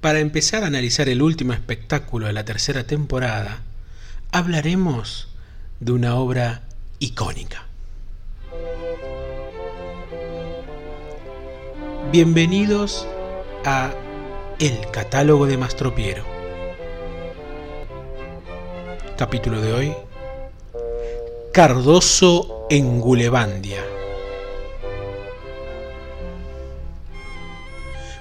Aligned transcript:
Para 0.00 0.20
empezar 0.20 0.62
a 0.62 0.68
analizar 0.68 1.08
el 1.08 1.22
último 1.22 1.52
espectáculo 1.52 2.28
de 2.28 2.32
la 2.32 2.44
tercera 2.44 2.84
temporada, 2.84 3.62
hablaremos 4.30 5.26
de 5.80 5.90
una 5.90 6.14
obra 6.14 6.62
icónica. 7.00 7.66
Bienvenidos 12.12 13.08
a 13.64 13.90
El 14.60 14.88
catálogo 14.92 15.46
de 15.46 15.58
Mastropiero. 15.58 16.22
Capítulo 19.16 19.60
de 19.60 19.72
hoy. 19.72 19.94
Cardoso 21.52 22.68
en 22.70 23.00
Gulebandia. 23.00 23.97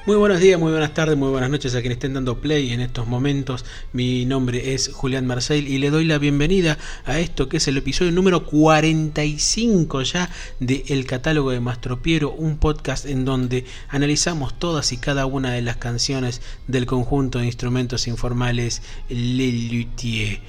Muy 0.08 0.16
buenos 0.16 0.40
días, 0.40 0.58
muy 0.58 0.72
buenas 0.72 0.94
tardes, 0.94 1.18
muy 1.18 1.32
buenas 1.32 1.50
noches 1.50 1.76
a 1.76 1.82
quienes 1.82 1.98
estén 1.98 2.14
dando 2.14 2.40
play 2.40 2.72
en 2.72 2.80
estos 2.80 3.08
momentos. 3.08 3.66
Mi 3.92 4.24
nombre 4.26 4.74
es 4.74 4.90
Julián 4.94 5.28
Marcel 5.28 5.68
y 5.68 5.80
le 5.80 5.90
doy 5.90 6.06
la 6.06 6.18
bienvenida 6.18 6.78
a 7.04 7.20
esto 7.20 7.50
que 7.50 7.58
es 7.58 7.68
el 7.68 7.76
episodio 7.76 8.14
número 8.14 8.46
45 8.46 10.04
ya 10.04 10.30
de 10.62 10.86
El 10.88 11.06
Catálogo 11.06 11.52
de 11.52 11.60
Mastropiero, 11.60 12.32
un 12.32 12.58
podcast 12.58 13.06
en 13.06 13.26
donde 13.26 13.66
analizamos 13.90 14.58
todas 14.58 14.94
y 14.94 14.98
cada 14.98 15.26
una 15.26 15.52
de 15.52 15.62
las 15.62 15.76
canciones 15.76 16.42
del 16.68 16.86
conjunto 16.86 17.40
de 17.40 17.48
instrumentos 17.48 18.08
informales 18.08 18.84
Le 19.10 19.52
Luthier. 19.52 20.40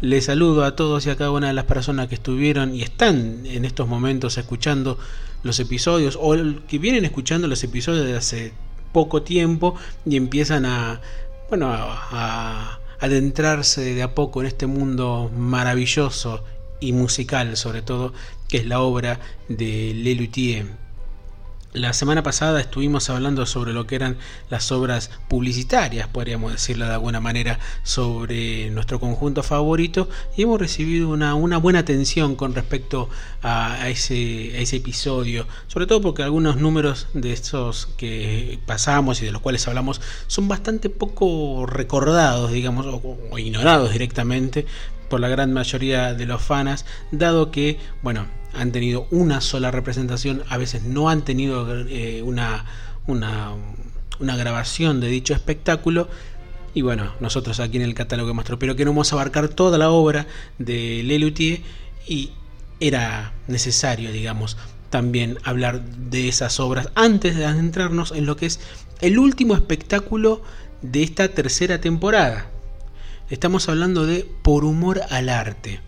Les 0.00 0.24
saludo 0.24 0.64
a 0.64 0.76
todos 0.76 1.04
y 1.04 1.10
a 1.10 1.16
cada 1.16 1.30
una 1.30 1.48
de 1.48 1.52
las 1.52 1.66
personas 1.66 2.08
que 2.08 2.14
estuvieron 2.14 2.74
y 2.74 2.80
están 2.80 3.44
en 3.44 3.66
estos 3.66 3.86
momentos 3.86 4.38
escuchando 4.38 4.98
los 5.42 5.60
episodios 5.60 6.18
o 6.18 6.34
que 6.66 6.78
vienen 6.78 7.04
escuchando 7.04 7.48
los 7.48 7.62
episodios 7.64 8.06
de 8.06 8.16
hace 8.16 8.54
poco 8.94 9.22
tiempo 9.22 9.74
y 10.06 10.16
empiezan 10.16 10.64
a, 10.64 11.02
bueno, 11.50 11.68
a, 11.70 12.80
adentrarse 12.98 13.92
de 13.94 14.02
a 14.02 14.14
poco 14.14 14.40
en 14.40 14.46
este 14.46 14.66
mundo 14.66 15.30
maravilloso 15.36 16.42
y 16.80 16.92
musical 16.92 17.58
sobre 17.58 17.82
todo 17.82 18.14
que 18.48 18.58
es 18.58 18.66
la 18.66 18.80
obra 18.80 19.20
de 19.48 19.92
Lelutier 19.94 20.83
la 21.74 21.92
semana 21.92 22.22
pasada 22.22 22.60
estuvimos 22.60 23.10
hablando 23.10 23.46
sobre 23.46 23.72
lo 23.72 23.84
que 23.84 23.96
eran 23.96 24.16
las 24.48 24.70
obras 24.70 25.10
publicitarias, 25.28 26.06
podríamos 26.06 26.52
decirlo 26.52 26.86
de 26.86 26.92
alguna 26.92 27.20
manera, 27.20 27.58
sobre 27.82 28.70
nuestro 28.70 29.00
conjunto 29.00 29.42
favorito 29.42 30.08
y 30.36 30.42
hemos 30.42 30.60
recibido 30.60 31.08
una, 31.08 31.34
buena 31.34 31.80
atención 31.80 32.36
con 32.36 32.54
respecto 32.54 33.10
a, 33.42 33.88
ese, 33.88 34.62
ese 34.62 34.76
episodio, 34.76 35.48
sobre 35.66 35.86
todo 35.86 36.00
porque 36.00 36.22
algunos 36.22 36.56
números 36.56 37.08
de 37.12 37.32
estos 37.32 37.88
que 37.96 38.60
pasamos 38.66 39.20
y 39.20 39.26
de 39.26 39.32
los 39.32 39.42
cuales 39.42 39.66
hablamos 39.66 40.00
son 40.28 40.46
bastante 40.46 40.90
poco 40.90 41.66
recordados, 41.66 42.52
digamos, 42.52 42.86
o 42.86 43.38
ignorados 43.38 43.92
directamente 43.92 44.64
por 45.08 45.18
la 45.18 45.28
gran 45.28 45.52
mayoría 45.52 46.14
de 46.14 46.26
los 46.26 46.40
fanas, 46.40 46.86
dado 47.10 47.50
que, 47.50 47.80
bueno, 48.02 48.26
han 48.56 48.72
tenido 48.72 49.06
una 49.10 49.40
sola 49.40 49.70
representación, 49.70 50.42
a 50.48 50.56
veces 50.58 50.82
no 50.82 51.08
han 51.08 51.24
tenido 51.24 51.86
eh, 51.88 52.22
una, 52.22 52.64
una, 53.06 54.36
grabación 54.36 55.00
de 55.00 55.08
dicho 55.08 55.34
espectáculo. 55.34 56.08
Y 56.72 56.82
bueno, 56.82 57.12
nosotros 57.20 57.60
aquí 57.60 57.76
en 57.76 57.82
el 57.82 57.94
catálogo 57.94 58.28
de 58.28 58.34
Mastro, 58.34 58.58
pero 58.58 58.76
queremos 58.76 59.12
abarcar 59.12 59.48
toda 59.48 59.78
la 59.78 59.90
obra 59.90 60.26
de 60.58 61.02
Lelutier 61.04 61.60
y 62.06 62.30
era 62.80 63.32
necesario, 63.46 64.10
digamos, 64.10 64.56
también 64.90 65.38
hablar 65.44 65.82
de 65.84 66.28
esas 66.28 66.58
obras 66.60 66.88
antes 66.94 67.36
de 67.36 67.46
adentrarnos 67.46 68.12
en 68.12 68.26
lo 68.26 68.36
que 68.36 68.46
es 68.46 68.60
el 69.00 69.18
último 69.18 69.54
espectáculo 69.54 70.42
de 70.82 71.02
esta 71.02 71.28
tercera 71.28 71.80
temporada. 71.80 72.50
Estamos 73.30 73.68
hablando 73.68 74.06
de 74.06 74.28
Por 74.42 74.64
humor 74.64 75.00
al 75.10 75.28
arte 75.28 75.80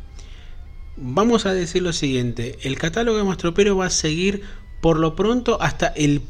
vamos 0.96 1.46
a 1.46 1.54
decir 1.54 1.82
lo 1.82 1.92
siguiente, 1.92 2.58
el 2.62 2.78
catálogo 2.78 3.18
de 3.18 3.24
Mastropero 3.24 3.76
va 3.76 3.86
a 3.86 3.90
seguir 3.90 4.42
por 4.80 4.98
lo 4.98 5.16
pronto 5.16 5.60
hasta 5.60 5.88
el 5.88 6.22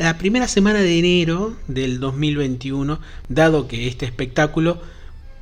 la 0.00 0.18
primera 0.18 0.48
semana 0.48 0.80
de 0.80 0.98
enero 0.98 1.56
del 1.66 2.00
2021, 2.00 3.00
dado 3.28 3.68
que 3.68 3.88
este 3.88 4.06
espectáculo 4.06 4.80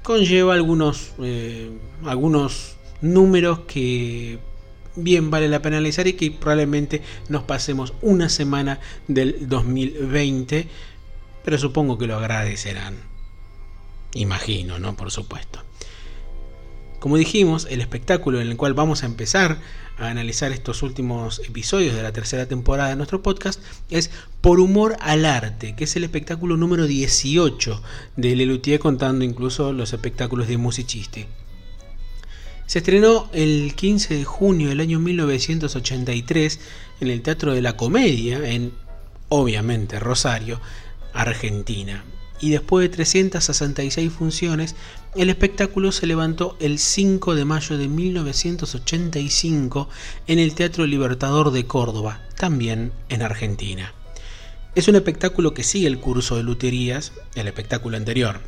conlleva 0.02 0.54
algunos, 0.54 1.12
eh, 1.20 1.70
algunos 2.04 2.76
números 3.00 3.60
que 3.60 4.38
bien 4.96 5.30
vale 5.30 5.48
la 5.48 5.62
pena 5.62 5.76
analizar 5.76 6.06
y 6.06 6.14
que 6.14 6.30
probablemente 6.30 7.02
nos 7.28 7.44
pasemos 7.44 7.94
una 8.02 8.28
semana 8.28 8.80
del 9.08 9.48
2020, 9.48 10.68
pero 11.44 11.58
supongo 11.58 11.98
que 11.98 12.06
lo 12.06 12.16
agradecerán. 12.16 12.96
Imagino, 14.14 14.78
¿no? 14.78 14.96
Por 14.96 15.10
supuesto. 15.10 15.62
Como 17.02 17.16
dijimos, 17.16 17.66
el 17.68 17.80
espectáculo 17.80 18.40
en 18.40 18.46
el 18.46 18.56
cual 18.56 18.74
vamos 18.74 19.02
a 19.02 19.06
empezar 19.06 19.58
a 19.98 20.06
analizar 20.06 20.52
estos 20.52 20.84
últimos 20.84 21.40
episodios 21.40 21.96
de 21.96 22.02
la 22.04 22.12
tercera 22.12 22.46
temporada 22.46 22.90
de 22.90 22.94
nuestro 22.94 23.22
podcast 23.22 23.60
es 23.90 24.12
Por 24.40 24.60
Humor 24.60 24.94
al 25.00 25.24
Arte, 25.24 25.74
que 25.74 25.82
es 25.82 25.96
el 25.96 26.04
espectáculo 26.04 26.56
número 26.56 26.86
18 26.86 27.82
de 28.14 28.36
Lelutier 28.36 28.78
contando 28.78 29.24
incluso 29.24 29.72
los 29.72 29.92
espectáculos 29.92 30.46
de 30.46 30.58
musiciste. 30.58 31.26
Se 32.66 32.78
estrenó 32.78 33.28
el 33.32 33.74
15 33.74 34.18
de 34.18 34.24
junio 34.24 34.68
del 34.68 34.78
año 34.78 35.00
1983 35.00 36.60
en 37.00 37.08
el 37.08 37.20
Teatro 37.22 37.52
de 37.52 37.62
la 37.62 37.76
Comedia, 37.76 38.48
en 38.48 38.74
obviamente 39.28 39.98
Rosario, 39.98 40.60
Argentina 41.12 42.04
y 42.42 42.50
después 42.50 42.82
de 42.82 42.94
366 42.94 44.12
funciones, 44.12 44.74
el 45.14 45.30
espectáculo 45.30 45.92
se 45.92 46.08
levantó 46.08 46.56
el 46.60 46.80
5 46.80 47.36
de 47.36 47.44
mayo 47.44 47.78
de 47.78 47.86
1985 47.86 49.88
en 50.26 50.40
el 50.40 50.54
Teatro 50.54 50.84
Libertador 50.84 51.52
de 51.52 51.66
Córdoba, 51.66 52.20
también 52.36 52.92
en 53.08 53.22
Argentina. 53.22 53.94
Es 54.74 54.88
un 54.88 54.96
espectáculo 54.96 55.54
que 55.54 55.62
sigue 55.62 55.86
el 55.86 56.00
curso 56.00 56.36
de 56.36 56.42
luterías, 56.42 57.12
el 57.36 57.46
espectáculo 57.46 57.96
anterior. 57.96 58.40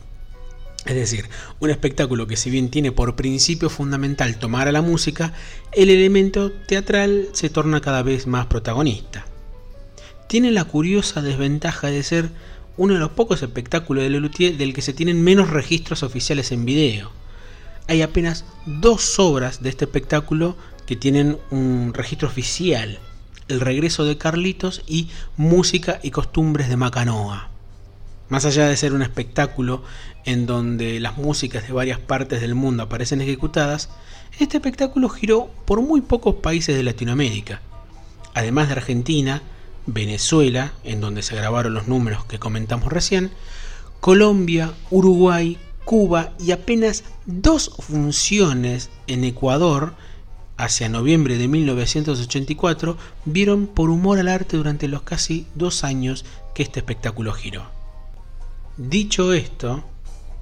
Es 0.87 0.97
decir, 0.97 1.28
un 1.61 1.71
espectáculo 1.71 2.26
que 2.26 2.37
si 2.37 2.50
bien 2.50 2.71
tiene 2.71 2.91
por 2.91 3.15
principio 3.15 3.71
fundamental 3.71 4.38
tomar 4.38 4.66
a 4.66 4.72
la 4.72 4.82
música, 4.82 5.34
el 5.71 5.88
elemento 5.88 6.50
teatral 6.50 7.28
se 7.32 7.49
torna 7.49 7.81
cada 7.81 8.03
vez 8.03 8.26
más 8.26 8.47
protagonista. 8.47 9.25
Tiene 10.26 10.50
la 10.50 10.65
curiosa 10.65 11.22
desventaja 11.22 11.93
de 11.93 12.03
ser 12.03 12.31
uno 12.77 12.95
de 12.95 13.01
los 13.01 13.11
pocos 13.11 13.43
espectáculos 13.43 14.03
de 14.03 14.11
Lelutier 14.11 14.57
del 14.57 14.75
que 14.75 14.83
se 14.83 14.93
tienen 14.93 15.23
menos 15.23 15.51
registros 15.51 16.03
oficiales 16.03 16.51
en 16.53 16.65
video. 16.65 17.11
Hay 17.87 18.03
apenas 18.03 18.45
dos 18.67 19.19
obras 19.19 19.62
de 19.62 19.69
este 19.69 19.85
espectáculo 19.85 20.57
que 20.87 20.97
tienen 20.97 21.39
un 21.51 21.93
registro 21.95 22.29
oficial, 22.29 22.99
El 23.49 23.61
regreso 23.61 24.05
de 24.05 24.19
Carlitos 24.19 24.83
y 24.87 25.09
Música 25.37 26.01
y 26.03 26.11
costumbres 26.11 26.69
de 26.69 26.77
Macanoa. 26.77 27.51
Más 28.29 28.45
allá 28.47 28.69
de 28.69 28.77
ser 28.77 28.95
un 28.95 29.03
espectáculo 29.03 29.83
en 30.25 30.47
donde 30.47 30.99
las 30.99 31.19
músicas 31.19 31.67
de 31.67 31.75
varias 31.75 31.99
partes 31.99 32.41
del 32.41 32.55
mundo 32.55 32.83
aparecen 32.83 33.21
ejecutadas, 33.21 33.91
este 34.39 34.56
espectáculo 34.56 35.09
giró 35.09 35.51
por 35.67 35.83
muy 35.83 36.01
pocos 36.01 36.37
países 36.37 36.75
de 36.75 36.83
Latinoamérica. 36.83 37.61
Además 38.33 38.69
de 38.69 38.75
Argentina, 38.75 39.43
Venezuela, 39.87 40.72
en 40.84 41.00
donde 41.00 41.22
se 41.22 41.37
grabaron 41.37 41.75
los 41.75 41.89
números 41.89 42.25
que 42.25 42.39
comentamos 42.39 42.93
recién, 42.93 43.31
Colombia, 44.00 44.72
Uruguay, 44.91 45.59
Cuba 45.84 46.33
y 46.39 46.53
apenas 46.53 47.05
dos 47.27 47.71
funciones 47.78 48.91
en 49.06 49.25
Ecuador, 49.25 49.94
hacia 50.56 50.89
noviembre 50.89 51.37
de 51.37 51.49
1984, 51.49 52.97
vieron 53.25 53.67
por 53.67 53.91
humor 53.91 54.19
al 54.19 54.28
arte 54.28 54.56
durante 54.56 54.89
los 54.89 55.03
casi 55.03 55.47
dos 55.55 55.84
años 55.84 56.25
que 56.55 56.62
este 56.62 56.81
espectáculo 56.81 57.33
giró. 57.33 57.65
Dicho 58.77 59.33
esto, 59.33 59.84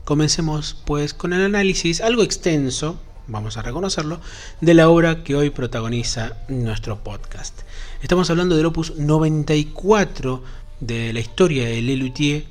comencemos 0.04 0.76
pues 0.86 1.14
con 1.14 1.32
el 1.32 1.42
análisis 1.44 2.00
algo 2.00 2.22
extenso, 2.22 2.98
vamos 3.26 3.56
a 3.56 3.62
reconocerlo, 3.62 4.20
de 4.60 4.74
la 4.74 4.88
obra 4.88 5.22
que 5.22 5.34
hoy 5.34 5.50
protagoniza 5.50 6.36
nuestro 6.48 7.02
podcast. 7.02 7.60
Estamos 8.02 8.30
hablando 8.30 8.56
del 8.56 8.66
opus 8.66 8.96
94 8.96 10.42
de 10.80 11.12
la 11.12 11.20
historia 11.20 11.66
de 11.66 11.82
Lelutier, 11.82 12.44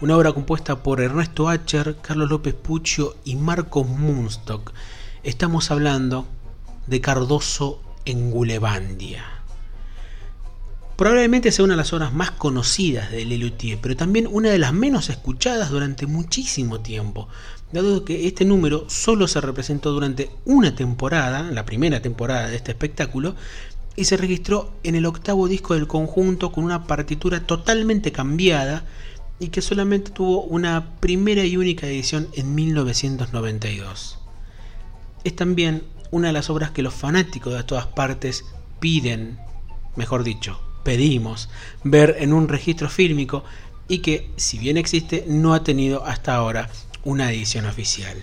una 0.00 0.16
obra 0.16 0.32
compuesta 0.32 0.82
por 0.82 1.00
Ernesto 1.00 1.48
Acher, 1.48 1.96
Carlos 2.02 2.30
López 2.30 2.54
Puccio 2.54 3.16
y 3.24 3.36
Marcos 3.36 3.86
Munstock. 3.86 4.72
Estamos 5.22 5.70
hablando 5.70 6.26
de 6.86 7.00
Cardoso 7.00 7.82
en 8.04 8.30
Gulebandia. 8.30 9.24
Probablemente 10.96 11.50
sea 11.50 11.64
una 11.64 11.74
de 11.74 11.78
las 11.78 11.92
obras 11.94 12.12
más 12.12 12.30
conocidas 12.30 13.10
de 13.10 13.24
Lelutier, 13.24 13.78
pero 13.80 13.96
también 13.96 14.28
una 14.30 14.50
de 14.50 14.58
las 14.58 14.74
menos 14.74 15.08
escuchadas 15.08 15.70
durante 15.70 16.06
muchísimo 16.06 16.80
tiempo, 16.80 17.28
dado 17.72 18.04
que 18.04 18.26
este 18.26 18.44
número 18.44 18.84
solo 18.88 19.28
se 19.28 19.40
representó 19.40 19.92
durante 19.92 20.30
una 20.44 20.74
temporada, 20.74 21.42
la 21.42 21.64
primera 21.64 22.02
temporada 22.02 22.48
de 22.48 22.56
este 22.56 22.72
espectáculo, 22.72 23.34
y 23.96 24.04
se 24.04 24.16
registró 24.16 24.72
en 24.82 24.94
el 24.94 25.06
octavo 25.06 25.48
disco 25.48 25.74
del 25.74 25.86
conjunto 25.86 26.52
con 26.52 26.64
una 26.64 26.86
partitura 26.86 27.46
totalmente 27.46 28.12
cambiada 28.12 28.84
y 29.38 29.48
que 29.48 29.62
solamente 29.62 30.10
tuvo 30.10 30.42
una 30.42 30.96
primera 31.00 31.44
y 31.44 31.56
única 31.56 31.86
edición 31.86 32.28
en 32.34 32.54
1992. 32.54 34.18
Es 35.24 35.36
también 35.36 35.84
una 36.10 36.28
de 36.28 36.32
las 36.32 36.50
obras 36.50 36.70
que 36.70 36.82
los 36.82 36.94
fanáticos 36.94 37.54
de 37.54 37.64
todas 37.64 37.86
partes 37.86 38.44
piden, 38.80 39.38
mejor 39.96 40.24
dicho, 40.24 40.60
pedimos 40.82 41.48
ver 41.84 42.16
en 42.20 42.32
un 42.32 42.48
registro 42.48 42.88
fílmico 42.88 43.44
y 43.88 43.98
que, 43.98 44.30
si 44.36 44.58
bien 44.58 44.76
existe, 44.76 45.24
no 45.26 45.52
ha 45.52 45.62
tenido 45.64 46.04
hasta 46.04 46.34
ahora 46.34 46.70
una 47.04 47.30
edición 47.32 47.66
oficial. 47.66 48.22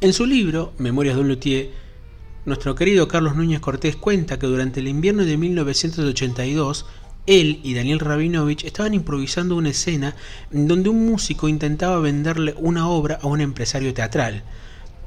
En 0.00 0.12
su 0.12 0.26
libro, 0.26 0.72
Memorias 0.78 1.16
de 1.16 1.22
un 1.22 1.28
Luthier, 1.28 1.70
nuestro 2.44 2.74
querido 2.74 3.08
Carlos 3.08 3.36
Núñez 3.36 3.60
Cortés 3.60 3.96
cuenta 3.96 4.38
que 4.38 4.46
durante 4.46 4.80
el 4.80 4.88
invierno 4.88 5.24
de 5.24 5.36
1982, 5.36 6.86
él 7.26 7.60
y 7.62 7.74
Daniel 7.74 8.00
Rabinovich 8.00 8.64
estaban 8.64 8.94
improvisando 8.94 9.56
una 9.56 9.70
escena 9.70 10.16
en 10.50 10.66
donde 10.66 10.88
un 10.88 11.04
músico 11.04 11.48
intentaba 11.48 11.98
venderle 11.98 12.54
una 12.56 12.88
obra 12.88 13.18
a 13.20 13.26
un 13.26 13.40
empresario 13.40 13.92
teatral. 13.92 14.44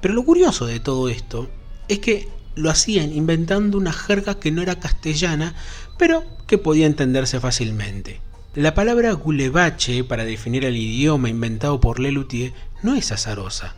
Pero 0.01 0.13
lo 0.13 0.23
curioso 0.23 0.67
de 0.67 0.79
todo 0.79 1.09
esto 1.09 1.49
es 1.87 1.99
que 1.99 2.27
lo 2.55 2.69
hacían 2.69 3.11
inventando 3.13 3.77
una 3.77 3.93
jerga 3.93 4.39
que 4.39 4.51
no 4.51 4.61
era 4.61 4.79
castellana, 4.79 5.55
pero 5.97 6.23
que 6.47 6.57
podía 6.57 6.85
entenderse 6.85 7.39
fácilmente. 7.39 8.19
La 8.55 8.73
palabra 8.73 9.13
gulebache 9.13 10.03
para 10.03 10.25
definir 10.25 10.65
el 10.65 10.75
idioma 10.75 11.29
inventado 11.29 11.79
por 11.79 12.01
Lelutier 12.01 12.51
no 12.83 12.95
es 12.95 13.13
azarosa. 13.13 13.75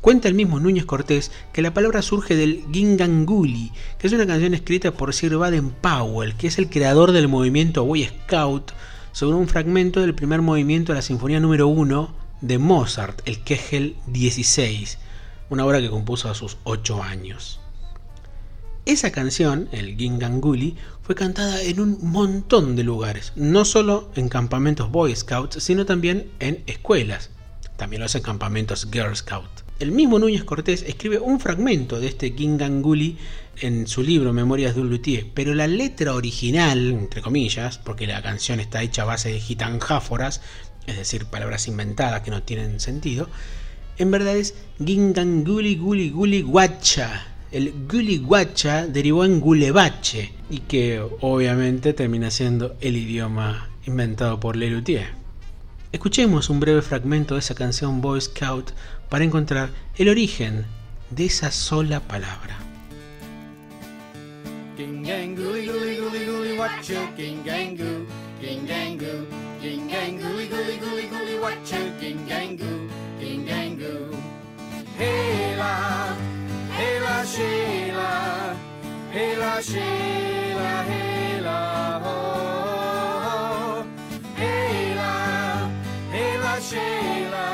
Cuenta 0.00 0.26
el 0.26 0.34
mismo 0.34 0.58
Núñez 0.58 0.84
Cortés 0.84 1.30
que 1.52 1.62
la 1.62 1.74
palabra 1.74 2.02
surge 2.02 2.34
del 2.34 2.64
Ginganguli, 2.72 3.70
que 3.96 4.08
es 4.08 4.12
una 4.12 4.26
canción 4.26 4.52
escrita 4.52 4.90
por 4.90 5.14
Sir 5.14 5.36
Baden 5.36 5.70
Powell, 5.70 6.34
que 6.34 6.48
es 6.48 6.58
el 6.58 6.68
creador 6.68 7.12
del 7.12 7.28
movimiento 7.28 7.84
Boy 7.84 8.02
Scout, 8.04 8.72
sobre 9.12 9.36
un 9.36 9.46
fragmento 9.46 10.00
del 10.00 10.16
primer 10.16 10.42
movimiento 10.42 10.90
de 10.90 10.96
la 10.96 11.02
Sinfonía 11.02 11.38
número 11.38 11.68
1 11.68 12.16
de 12.40 12.58
Mozart, 12.58 13.22
el 13.26 13.44
Kegel 13.44 13.94
16, 14.08 14.98
una 15.50 15.64
obra 15.64 15.80
que 15.80 15.88
compuso 15.88 16.28
a 16.28 16.34
sus 16.34 16.56
8 16.64 17.00
años. 17.00 17.60
Esa 18.86 19.12
canción, 19.12 19.68
el 19.72 19.96
Ginganguli, 19.96 20.76
fue 21.02 21.14
cantada 21.14 21.62
en 21.62 21.80
un 21.80 21.98
montón 22.02 22.76
de 22.76 22.84
lugares, 22.84 23.32
no 23.34 23.64
solo 23.64 24.10
en 24.14 24.28
campamentos 24.28 24.90
Boy 24.90 25.16
Scouts, 25.16 25.62
sino 25.62 25.86
también 25.86 26.30
en 26.38 26.62
escuelas. 26.66 27.30
También 27.78 28.02
los 28.02 28.14
campamentos 28.16 28.86
Girl 28.92 29.16
Scout. 29.16 29.48
El 29.80 29.90
mismo 29.90 30.18
Núñez 30.18 30.44
Cortés 30.44 30.84
escribe 30.86 31.18
un 31.18 31.40
fragmento 31.40 31.98
de 31.98 32.08
este 32.08 32.32
Ginganguli 32.32 33.16
en 33.56 33.86
su 33.86 34.02
libro 34.02 34.34
Memorias 34.34 34.74
de 34.74 34.82
un 34.82 34.90
Luthier, 34.90 35.28
pero 35.32 35.54
la 35.54 35.66
letra 35.66 36.14
original, 36.14 36.90
entre 36.90 37.22
comillas, 37.22 37.78
porque 37.78 38.06
la 38.06 38.20
canción 38.20 38.60
está 38.60 38.82
hecha 38.82 39.02
a 39.02 39.06
base 39.06 39.30
de 39.30 39.40
gitanjáforas, 39.40 40.42
es 40.86 40.96
decir, 40.96 41.24
palabras 41.24 41.68
inventadas 41.68 42.20
que 42.20 42.30
no 42.30 42.42
tienen 42.42 42.80
sentido, 42.80 43.30
en 43.96 44.10
verdad 44.10 44.36
es 44.36 44.54
Ginganguli 44.84 45.76
Guli 45.76 46.10
Guli 46.10 46.42
Guacha, 46.42 47.33
el 47.54 47.72
guacha 48.24 48.84
derivó 48.84 49.24
en 49.24 49.38
gulebache 49.38 50.32
y 50.50 50.58
que 50.58 51.00
obviamente 51.20 51.92
termina 51.92 52.32
siendo 52.32 52.74
el 52.80 52.96
idioma 52.96 53.70
inventado 53.86 54.40
por 54.40 54.56
Lelutier. 54.56 55.06
Escuchemos 55.92 56.50
un 56.50 56.58
breve 56.58 56.82
fragmento 56.82 57.34
de 57.34 57.40
esa 57.40 57.54
canción 57.54 58.00
Boy 58.00 58.20
Scout 58.20 58.72
para 59.08 59.22
encontrar 59.22 59.70
el 59.96 60.08
origen 60.08 60.66
de 61.10 61.26
esa 61.26 61.52
sola 61.52 62.00
palabra. 62.00 62.58
Sheila, 77.26 78.54
Hela, 79.10 79.62
Sheila, 79.62 80.82
Hela, 80.90 82.00
ho. 82.04 83.86
Hela, 84.36 85.12
Hela, 86.12 86.60
Sheila, 86.60 87.46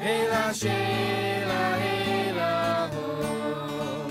Hela, 0.00 0.54
Sheila, 0.54 1.62
Hela, 1.84 2.90
ho. 2.94 4.10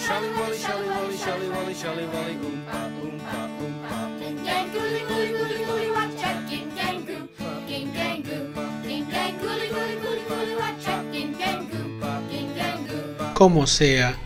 Shelly, 0.00 0.30
Wally, 0.30 0.56
Shelly, 0.56 0.88
Wally, 0.88 1.16
Shelly, 1.18 1.48
Wally, 1.50 1.74
Shelly, 1.74 2.06
Wally, 2.06 2.34
oompa, 2.36 2.78
oompa, 3.02 3.38
oompa. 3.60 4.18
Ging, 4.18 4.42
gang, 4.42 4.70
gooly, 4.72 5.00
gooly, 5.08 5.30
gooly, 5.66 5.89
Como 13.40 13.66
sea, 13.66 14.18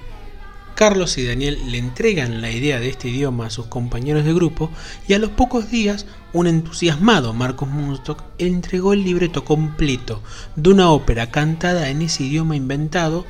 Carlos 0.75 1.19
y 1.19 1.25
Daniel 1.25 1.71
le 1.71 1.79
entregan 1.79 2.41
la 2.41 2.51
idea 2.51 2.81
de 2.81 2.89
este 2.89 3.11
idioma 3.11 3.47
a 3.47 3.51
sus 3.51 3.67
compañeros 3.67 4.25
de 4.25 4.35
grupo 4.35 4.73
y 5.07 5.13
a 5.13 5.21
los 5.21 5.31
pocos 5.31 5.71
días 5.71 6.05
un 6.33 6.49
entusiasmado 6.49 7.33
Marcos 7.33 7.69
Munstock 7.69 8.25
entregó 8.39 8.93
el 8.93 9.05
libreto 9.05 9.45
completo 9.45 10.21
de 10.57 10.71
una 10.71 10.91
ópera 10.91 11.31
cantada 11.31 11.91
en 11.91 12.03
ese 12.03 12.25
idioma 12.25 12.57
inventado, 12.57 13.25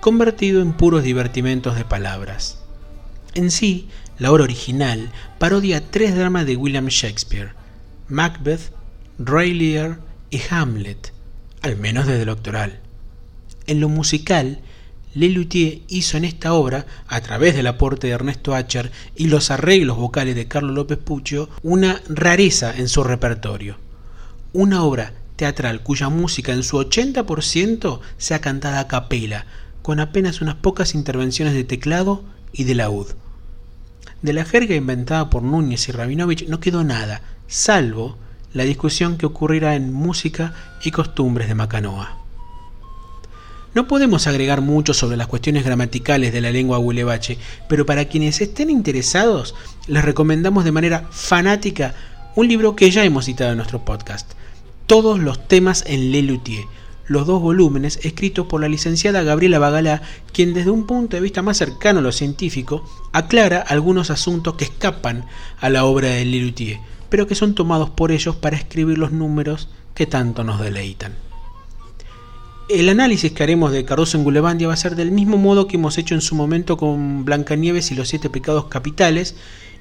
convertido 0.00 0.60
en 0.60 0.72
puros 0.72 1.04
divertimentos 1.04 1.76
de 1.76 1.84
palabras. 1.84 2.58
En 3.34 3.52
sí, 3.52 3.88
la 4.18 4.32
obra 4.32 4.42
original 4.42 5.12
parodia 5.38 5.88
tres 5.88 6.16
dramas 6.16 6.46
de 6.46 6.56
William 6.56 6.88
Shakespeare, 6.88 7.52
Macbeth, 8.08 8.72
Ray 9.20 9.54
Lear 9.54 10.00
y 10.30 10.40
Hamlet, 10.50 11.12
al 11.62 11.76
menos 11.76 12.08
desde 12.08 12.22
el 12.22 12.26
doctoral. 12.26 12.80
En 13.68 13.78
lo 13.78 13.88
musical, 13.88 14.62
Lelutier 15.18 15.80
hizo 15.88 16.16
en 16.16 16.24
esta 16.24 16.52
obra, 16.52 16.86
a 17.08 17.20
través 17.20 17.56
del 17.56 17.66
aporte 17.66 18.06
de 18.06 18.12
Ernesto 18.12 18.54
Acher 18.54 18.92
y 19.16 19.26
los 19.26 19.50
arreglos 19.50 19.96
vocales 19.96 20.36
de 20.36 20.46
Carlos 20.46 20.76
López 20.76 20.98
Puccio, 20.98 21.50
una 21.62 22.00
rareza 22.08 22.76
en 22.76 22.88
su 22.88 23.02
repertorio. 23.02 23.78
Una 24.52 24.84
obra 24.84 25.14
teatral 25.34 25.82
cuya 25.82 26.08
música 26.08 26.52
en 26.52 26.62
su 26.62 26.76
80% 26.76 27.98
sea 28.16 28.40
cantada 28.40 28.78
a 28.78 28.86
capela, 28.86 29.46
con 29.82 29.98
apenas 29.98 30.40
unas 30.40 30.54
pocas 30.54 30.94
intervenciones 30.94 31.54
de 31.54 31.64
teclado 31.64 32.22
y 32.52 32.62
de 32.62 32.76
laúd. 32.76 33.08
De 34.22 34.32
la 34.32 34.44
jerga 34.44 34.76
inventada 34.76 35.30
por 35.30 35.42
Núñez 35.42 35.88
y 35.88 35.92
Rabinovich 35.92 36.46
no 36.46 36.60
quedó 36.60 36.84
nada, 36.84 37.22
salvo 37.48 38.16
la 38.52 38.62
discusión 38.62 39.18
que 39.18 39.26
ocurrirá 39.26 39.74
en 39.74 39.92
música 39.92 40.54
y 40.84 40.92
costumbres 40.92 41.48
de 41.48 41.56
Macanoa. 41.56 42.27
No 43.78 43.86
podemos 43.86 44.26
agregar 44.26 44.60
mucho 44.60 44.92
sobre 44.92 45.16
las 45.16 45.28
cuestiones 45.28 45.64
gramaticales 45.64 46.32
de 46.32 46.40
la 46.40 46.50
lengua 46.50 46.78
gulebache, 46.78 47.38
pero 47.68 47.86
para 47.86 48.06
quienes 48.06 48.40
estén 48.40 48.70
interesados, 48.70 49.54
les 49.86 50.04
recomendamos 50.04 50.64
de 50.64 50.72
manera 50.72 51.06
fanática 51.12 51.94
un 52.34 52.48
libro 52.48 52.74
que 52.74 52.90
ya 52.90 53.04
hemos 53.04 53.26
citado 53.26 53.52
en 53.52 53.58
nuestro 53.58 53.84
podcast, 53.84 54.32
Todos 54.88 55.20
los 55.20 55.46
temas 55.46 55.84
en 55.86 56.10
Lelutier, 56.10 56.64
los 57.06 57.24
dos 57.24 57.40
volúmenes 57.40 58.00
escritos 58.02 58.48
por 58.48 58.60
la 58.60 58.68
licenciada 58.68 59.22
Gabriela 59.22 59.60
Bagalá, 59.60 60.02
quien 60.32 60.54
desde 60.54 60.72
un 60.72 60.84
punto 60.84 61.16
de 61.16 61.22
vista 61.22 61.42
más 61.42 61.58
cercano 61.58 62.00
a 62.00 62.02
lo 62.02 62.10
científico 62.10 62.82
aclara 63.12 63.60
algunos 63.60 64.10
asuntos 64.10 64.54
que 64.54 64.64
escapan 64.64 65.24
a 65.60 65.68
la 65.70 65.84
obra 65.84 66.08
de 66.08 66.24
Lelutier, 66.24 66.80
pero 67.10 67.28
que 67.28 67.36
son 67.36 67.54
tomados 67.54 67.90
por 67.90 68.10
ellos 68.10 68.34
para 68.34 68.56
escribir 68.56 68.98
los 68.98 69.12
números 69.12 69.68
que 69.94 70.06
tanto 70.08 70.42
nos 70.42 70.58
deleitan. 70.58 71.27
El 72.68 72.90
análisis 72.90 73.32
que 73.32 73.42
haremos 73.42 73.72
de 73.72 73.86
Cardoso 73.86 74.18
en 74.18 74.24
Gulebandia 74.24 74.68
va 74.68 74.74
a 74.74 74.76
ser 74.76 74.94
del 74.94 75.10
mismo 75.10 75.38
modo 75.38 75.66
que 75.66 75.76
hemos 75.76 75.96
hecho 75.96 76.14
en 76.14 76.20
su 76.20 76.34
momento 76.34 76.76
con 76.76 77.24
Blancanieves 77.24 77.90
y 77.90 77.94
los 77.94 78.08
siete 78.08 78.28
pecados 78.28 78.66
capitales 78.66 79.36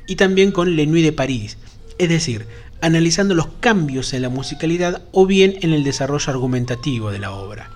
y 0.07 0.15
también 0.15 0.53
con 0.53 0.77
Le 0.77 0.87
Nuit 0.87 1.03
de 1.03 1.11
París, 1.11 1.57
es 1.97 2.07
decir, 2.07 2.47
analizando 2.79 3.35
los 3.35 3.47
cambios 3.59 4.13
en 4.13 4.21
la 4.21 4.29
musicalidad 4.29 5.01
o 5.11 5.25
bien 5.25 5.57
en 5.63 5.73
el 5.73 5.83
desarrollo 5.83 6.31
argumentativo 6.31 7.11
de 7.11 7.19
la 7.19 7.31
obra. 7.33 7.71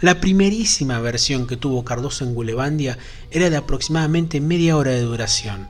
La 0.00 0.20
primerísima 0.20 0.98
versión 1.00 1.46
que 1.46 1.58
tuvo 1.58 1.84
Cardoso 1.84 2.24
en 2.24 2.32
Gulebandia 2.32 2.96
era 3.30 3.50
de 3.50 3.58
aproximadamente 3.58 4.40
media 4.40 4.78
hora 4.78 4.92
de 4.92 5.02
duración 5.02 5.68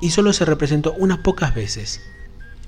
y 0.00 0.10
solo 0.10 0.32
se 0.32 0.44
representó 0.44 0.94
unas 0.98 1.18
pocas 1.18 1.52
veces. 1.52 2.00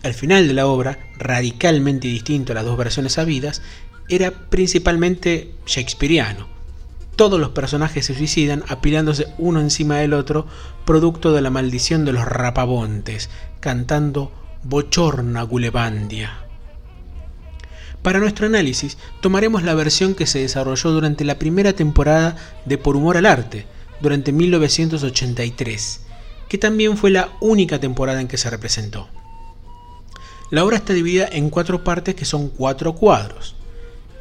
El 0.03 0.15
final 0.15 0.47
de 0.47 0.55
la 0.55 0.67
obra, 0.67 0.99
radicalmente 1.19 2.09
distinto 2.09 2.53
a 2.53 2.55
las 2.55 2.65
dos 2.65 2.77
versiones 2.77 3.19
habidas, 3.19 3.63
era 4.09 4.31
principalmente 4.31 5.55
shakespeariano. 5.67 6.49
Todos 7.17 7.41
los 7.41 7.51
personajes 7.51 8.07
se 8.07 8.15
suicidan 8.15 8.63
apilándose 8.69 9.27
uno 9.39 9.61
encima 9.61 9.97
del 9.97 10.15
otro, 10.15 10.47
producto 10.85 11.33
de 11.33 11.41
la 11.41 11.51
maldición 11.51 12.05
de 12.05 12.13
los 12.13 12.25
rapabontes, 12.25 13.29
cantando 13.61 14.33
Bochorna 14.63 15.43
Gulebandia. 15.43 16.45
Para 18.03 18.21
nuestro 18.21 18.47
análisis, 18.47 18.97
tomaremos 19.21 19.65
la 19.65 19.75
versión 19.75 20.15
que 20.15 20.27
se 20.27 20.39
desarrolló 20.39 20.93
durante 20.93 21.25
la 21.25 21.39
primera 21.39 21.73
temporada 21.73 22.37
de 22.65 22.79
Por 22.79 22.97
Humor 22.97 23.17
al 23.17 23.27
Arte, 23.27 23.67
durante 24.01 24.33
1983, 24.33 26.01
que 26.49 26.59
también 26.59 26.97
fue 26.97 27.11
la 27.11 27.31
única 27.41 27.81
temporada 27.81 28.21
en 28.21 28.29
que 28.29 28.37
se 28.39 28.49
representó. 28.49 29.09
La 30.51 30.65
obra 30.65 30.77
está 30.77 30.93
dividida 30.93 31.29
en 31.31 31.51
cuatro 31.51 31.85
partes 31.85 32.15
que 32.15 32.25
son 32.25 32.49
cuatro 32.49 32.95
cuadros. 32.95 33.58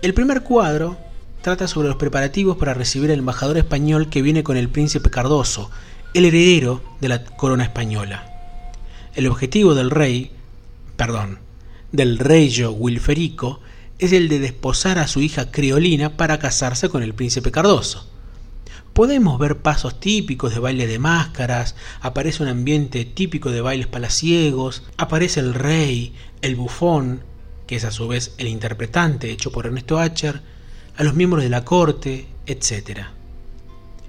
El 0.04 0.14
primer 0.14 0.44
cuadro 0.44 0.96
trata 1.42 1.68
sobre 1.68 1.88
los 1.88 1.98
preparativos 1.98 2.58
para 2.58 2.76
recibir 2.76 3.12
al 3.12 3.18
embajador 3.18 3.58
español 3.58 4.10
que 4.10 4.22
viene 4.22 4.44
con 4.44 4.56
el 4.56 4.70
príncipe 4.70 5.10
Cardoso, 5.10 5.72
el 6.14 6.26
heredero 6.26 6.84
de 7.02 7.10
la 7.10 7.26
corona 7.26 7.64
española. 7.64 8.32
El 9.16 9.26
objetivo 9.26 9.74
del 9.74 9.90
rey, 9.90 10.32
perdón, 10.98 11.40
del 11.92 12.20
rey 12.20 12.54
Wilferico 12.64 13.60
es 13.98 14.14
el 14.14 14.30
de 14.30 14.38
desposar 14.38 15.00
a 15.00 15.08
su 15.08 15.20
hija 15.20 15.50
Criolina 15.50 16.16
para 16.16 16.38
casarse 16.38 16.90
con 16.90 17.02
el 17.02 17.16
príncipe 17.16 17.50
Cardoso. 17.50 18.08
Podemos 18.94 19.40
ver 19.40 19.58
pasos 19.64 20.00
típicos 20.00 20.54
de 20.54 20.60
baile 20.60 20.86
de 20.86 21.00
máscaras, 21.00 21.76
aparece 22.02 22.44
un 22.44 22.50
ambiente 22.50 23.04
típico 23.04 23.50
de 23.50 23.62
bailes 23.62 23.88
palaciegos, 23.88 24.84
aparece 24.98 25.40
el 25.40 25.56
rey, 25.56 26.14
el 26.42 26.56
bufón, 26.56 27.22
que 27.68 27.76
es 27.76 27.84
a 27.84 27.92
su 27.92 28.08
vez 28.08 28.34
el 28.38 28.48
interpretante 28.48 29.30
hecho 29.30 29.52
por 29.52 29.66
Ernesto 29.66 30.00
Acher, 30.00 30.42
a 30.96 31.04
los 31.04 31.14
miembros 31.14 31.44
de 31.44 31.50
la 31.50 31.64
corte, 31.64 32.28
etc. 32.48 33.02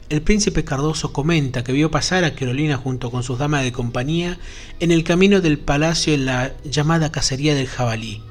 El 0.08 0.22
príncipe 0.22 0.64
Cardoso 0.64 1.12
comenta 1.12 1.62
que 1.62 1.72
vio 1.72 1.90
pasar 1.90 2.24
a 2.24 2.34
Carolina 2.34 2.78
junto 2.78 3.10
con 3.10 3.22
sus 3.22 3.38
damas 3.38 3.62
de 3.62 3.72
compañía 3.72 4.38
en 4.80 4.90
el 4.90 5.04
camino 5.04 5.42
del 5.42 5.58
palacio 5.58 6.14
en 6.14 6.24
la 6.24 6.54
llamada 6.64 7.12
cacería 7.12 7.54
del 7.54 7.66
jabalí. 7.66 8.22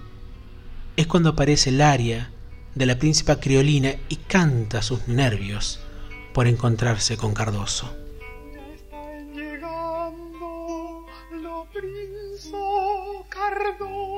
Es 0.95 1.05
cuando 1.05 1.29
aparece 1.29 1.69
el 1.69 1.81
aria 1.81 2.31
de 2.73 2.85
la 2.87 2.97
príncipa 2.97 3.39
Criolina 3.39 3.93
y 4.09 4.15
canta 4.15 4.81
sus 4.81 5.07
nervios 5.07 5.79
por 6.33 6.47
encontrarse 6.47 7.15
con 7.17 7.33
Cardoso. 7.33 7.93
Cardoso, 13.29 14.16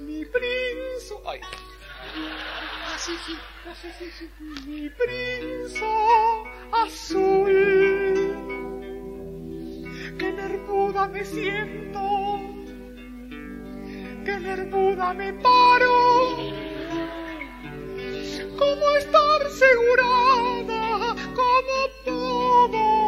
mi 0.00 0.24
mi 4.66 4.88
príncipe 4.90 5.86
azul. 6.72 7.52
Qué 10.18 10.32
nervuda 10.32 11.08
me 11.08 11.24
siento, 11.24 12.00
qué 14.24 14.38
nervuda 14.40 15.14
me 15.14 15.32
paro. 15.34 16.36
¿Cómo 18.58 18.96
estar 18.98 19.42
asegurada? 19.46 21.14
¿Cómo 21.34 21.76
puedo 22.04 23.01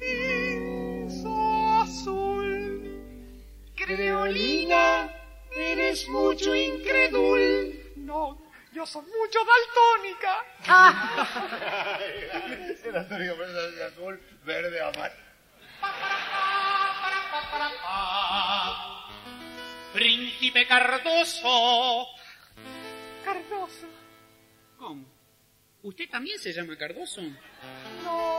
Príncipe 0.00 1.82
azul. 1.82 2.50
Creolina, 3.76 5.10
eres 5.54 6.08
mucho 6.08 6.54
incrédul. 6.54 7.94
No, 7.96 8.40
yo 8.72 8.86
soy 8.86 9.02
mucho 9.02 9.38
daltónica. 9.44 10.44
Ah. 10.66 11.98
Era 12.84 13.04
de 13.04 13.84
azul, 13.84 14.20
verde, 14.44 14.80
amarillo. 14.80 15.30
Príncipe 19.92 20.66
Cardoso. 20.66 22.06
Cardoso. 23.24 23.86
¿Cómo? 24.78 25.04
¿Usted 25.82 26.08
también 26.08 26.38
se 26.38 26.52
llama 26.52 26.76
Cardoso? 26.76 27.22
No, 28.04 28.29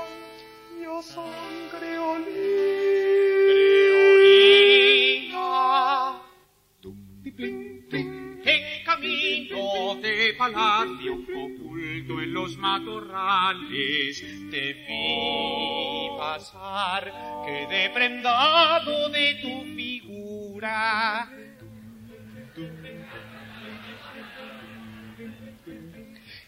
palacio, 10.41 11.13
oculto 11.13 12.19
en 12.19 12.33
los 12.33 12.57
matorrales, 12.57 14.23
te 14.50 14.73
vi 14.73 16.09
pasar, 16.17 17.13
quedé 17.45 17.91
prendado 17.91 19.09
de 19.09 19.35
tu 19.35 19.61
figura. 19.75 21.29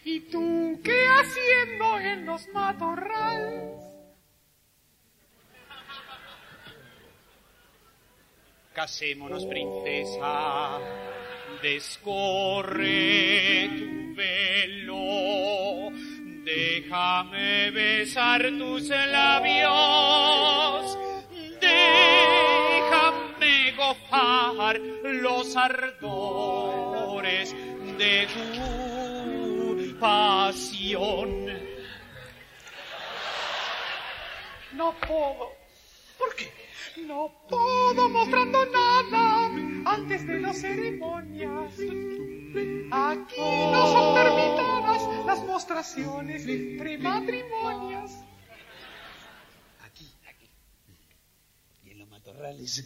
¿Y 0.04 0.20
tú 0.20 0.80
qué 0.82 1.06
haciendo 1.06 1.98
en 2.00 2.26
los 2.26 2.48
matorrales? 2.48 3.93
Casémonos, 8.74 9.46
princesa 9.46 10.78
descorre 11.62 13.70
tu 13.78 14.14
velo, 14.16 15.92
déjame 16.42 17.70
besar 17.70 18.42
tus 18.58 18.88
labios, 18.88 20.98
déjame 21.60 23.70
gozar 23.76 24.80
los 25.04 25.56
ardores 25.56 27.54
de 27.96 28.26
tu 28.34 29.96
pasión. 30.00 31.46
No 34.72 34.92
puedo. 35.00 35.63
No 36.96 37.28
puedo 37.48 38.08
mostrando 38.08 38.58
nada 38.66 39.50
antes 39.84 40.24
de 40.26 40.40
las 40.40 40.60
ceremonias. 40.60 41.72
Aquí 42.92 43.40
no 43.40 43.92
son 43.92 44.14
permitidas 44.14 45.26
las 45.26 45.44
mostraciones 45.44 46.42
prematrimonias. 46.78 48.12
Aquí, 49.84 50.08
aquí. 50.30 50.48
Y 51.84 51.90
en 51.90 51.98
los 51.98 52.08
matorrales. 52.08 52.84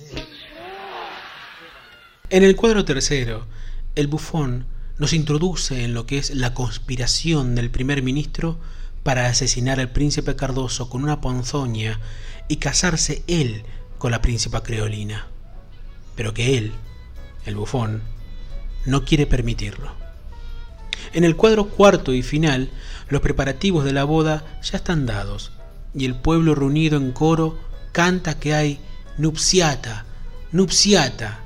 En 2.31 2.45
el 2.45 2.57
cuadro 2.57 2.87
tercero, 2.87 3.47
el 3.95 4.07
bufón 4.07 4.67
nos 4.97 5.13
introduce 5.13 5.85
en 5.85 5.93
lo 5.93 6.07
que 6.07 6.17
es 6.17 6.35
la 6.35 6.55
conspiración 6.55 7.55
del 7.55 7.71
primer 7.71 8.03
ministro 8.03 8.59
para 9.03 9.27
asesinar 9.27 9.79
al 9.81 9.93
príncipe 9.93 10.35
Cardoso 10.35 10.89
con 10.89 11.05
una 11.05 11.21
ponzoña 11.21 12.01
y 12.49 12.57
casarse 12.57 13.23
él 13.27 13.65
con 13.99 14.11
la 14.11 14.23
príncipa 14.23 14.63
creolina, 14.63 15.27
pero 16.17 16.33
que 16.35 16.57
él, 16.57 16.73
el 17.45 17.57
bufón, 17.57 18.03
no 18.87 19.05
quiere 19.05 19.27
permitirlo. 19.27 19.91
En 21.13 21.25
el 21.25 21.37
cuadro 21.37 21.69
cuarto 21.69 22.13
y 22.13 22.23
final, 22.23 22.71
los 23.09 23.21
preparativos 23.21 23.85
de 23.85 23.93
la 23.93 24.05
boda 24.05 24.45
ya 24.63 24.79
están 24.79 25.07
dados, 25.07 25.53
y 25.95 26.05
el 26.05 26.15
pueblo 26.15 26.55
reunido 26.55 26.97
en 26.97 27.13
coro 27.13 27.59
canta 27.93 28.39
que 28.39 28.55
hay 28.55 28.79
nupciata, 29.17 30.05
nupciata. 30.53 31.41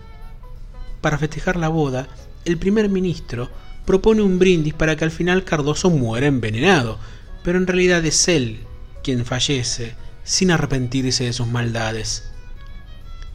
Para 1.00 1.18
festejar 1.18 1.56
la 1.56 1.68
boda, 1.68 2.09
el 2.44 2.59
primer 2.59 2.88
ministro 2.88 3.50
propone 3.87 4.23
un 4.23 4.38
brindis 4.38 4.75
para 4.75 4.97
que 4.97 5.04
al 5.04 5.11
final 5.11 5.44
Cardoso 5.44 5.90
muera 5.90 6.26
envenenado, 6.26 6.99
pero 7.42 7.59
en 7.59 7.66
realidad 7.66 8.04
es 8.04 8.28
él 8.28 8.61
quien 9.02 9.25
fallece 9.25 9.94
sin 10.25 10.50
arrepentirse 10.50 11.25
de 11.25 11.32
sus 11.32 11.47
maldades. 11.47 12.31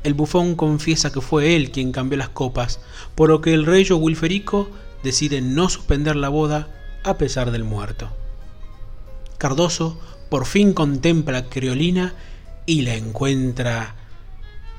El 0.07 0.13
bufón 0.13 0.55
confiesa 0.55 1.11
que 1.11 1.19
fue 1.19 1.57
él 1.57 1.69
quien 1.69 1.91
cambió 1.91 2.17
las 2.17 2.29
copas, 2.29 2.79
por 3.13 3.27
lo 3.27 3.41
que 3.41 3.53
el 3.53 3.65
rey 3.65 3.85
Wilferico 3.91 4.69
decide 5.03 5.41
no 5.41 5.67
suspender 5.67 6.15
la 6.15 6.29
boda 6.29 6.69
a 7.03 7.17
pesar 7.17 7.51
del 7.51 7.65
muerto. 7.65 8.09
Cardoso 9.37 9.99
por 10.29 10.45
fin 10.45 10.71
contempla 10.71 11.39
a 11.39 11.49
Criolina 11.49 12.13
y 12.65 12.83
la 12.83 12.95
encuentra 12.95 13.95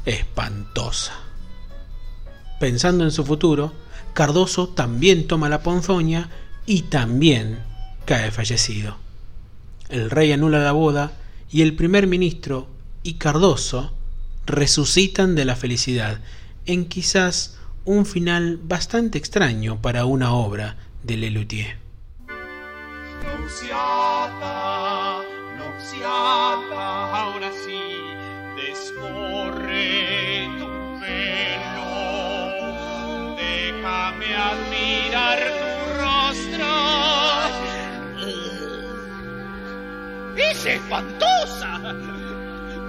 espantosa. 0.07 1.13
Pensando 2.59 3.05
en 3.05 3.11
su 3.11 3.23
futuro, 3.27 3.75
Cardoso 4.15 4.71
también 4.71 5.27
toma 5.27 5.51
la 5.51 5.63
ponzoña 5.63 6.31
y 6.65 6.85
también 6.85 7.59
cae 8.07 8.31
fallecido. 8.31 8.97
El 9.91 10.09
rey 10.09 10.33
anula 10.33 10.61
la 10.61 10.73
boda 10.73 11.13
y 11.51 11.61
el 11.61 11.77
primer 11.77 12.07
ministro 12.07 12.67
y 13.03 13.19
Cardoso 13.19 13.93
resucitan 14.49 15.35
de 15.35 15.45
la 15.45 15.55
felicidad, 15.55 16.21
en 16.67 16.87
quizás 16.87 17.59
un 17.85 18.07
final 18.07 18.59
bastante 18.63 19.19
extraño 19.19 19.81
para 19.81 20.05
una 20.07 20.33
obra 20.33 20.77
de 21.03 21.17
Lelutier. 21.19 21.77
Nupciata, 23.23 25.21
nupciata, 25.59 27.17
ahora 27.17 27.51
sí, 27.65 27.81
descorre 28.57 30.49
tu 30.59 30.67
pelo, 31.01 31.87
déjame 33.37 34.35
admirar 34.35 35.39
tu 35.61 35.71
rostro, 36.03 36.71
¡Es 40.37 40.67
espantosa! 40.67 42.18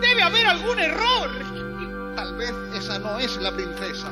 Debe 0.01 0.21
haber 0.21 0.47
algún 0.47 0.79
error. 0.79 1.29
Tal 2.15 2.35
vez 2.35 2.53
esa 2.75 2.99
no 2.99 3.19
es 3.19 3.37
la 3.37 3.51
princesa. 3.51 4.11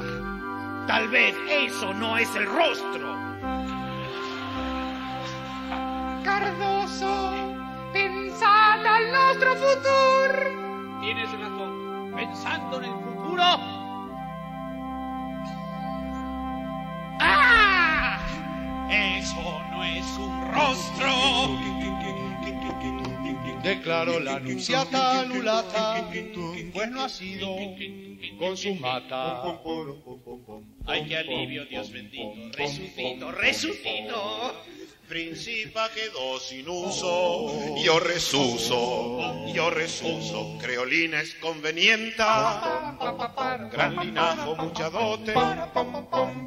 Tal 0.88 1.08
vez 1.10 1.36
eso 1.50 1.94
no 1.94 2.17
es 2.17 2.34
el 2.36 2.46
rostro. 2.46 3.15
Cardoso, 6.24 7.34
pensad 7.94 8.86
al 8.86 9.12
nuestro 9.12 9.56
futuro. 9.56 11.01
Tienes 11.01 11.32
razón. 11.32 12.13
Pensando 12.15 12.77
en 12.77 12.86
el 12.86 12.94
futuro. 12.94 13.76
Eso 18.89 19.62
no 19.72 19.84
es 19.84 20.06
un 20.17 20.53
rostro. 20.53 21.08
Declaró 23.63 24.20
la 24.20 24.36
anunciata 24.36 25.22
anulata, 25.22 26.10
pues 26.74 26.89
no 26.89 27.03
ha 27.03 27.10
sido 27.10 27.56
consumata. 28.39 29.44
Ay, 30.86 31.06
qué 31.06 31.17
alivio, 31.17 31.65
Dios 31.65 31.91
bendito. 31.91 32.58
Resucito, 32.58 33.32
resucito. 33.32 34.53
Principa 35.08 35.90
quedó 35.94 36.38
sin 36.38 36.68
uso, 36.68 37.50
yo 37.78 37.98
resuso, 37.98 39.46
yo 39.54 39.70
resuso, 39.70 40.58
creolina 40.62 41.22
es 41.22 41.34
convenienta, 41.36 42.98
gran 43.72 43.96
linajo, 43.96 44.58
mucha 44.58 44.90
dote, 44.90 45.34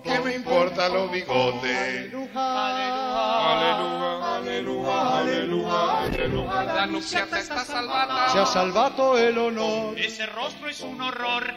¿qué 0.05 0.21
me 0.21 0.35
importa 0.35 0.91
los 0.91 1.11
bigotes? 1.11 2.13
Aleluya, 2.35 4.37
aleluya, 4.37 5.17
aleluya, 5.17 6.01
aleluya, 6.03 6.65
La 6.65 6.83
anunciata 6.83 7.39
está 7.39 7.65
salvata. 7.65 8.29
se 8.29 8.39
ha 8.41 8.47
salvato 8.47 9.17
el 9.17 9.39
honor. 9.39 9.99
Ese 9.99 10.27
rostro 10.27 10.69
es 10.69 10.83
un 10.83 11.01
horror. 11.01 11.51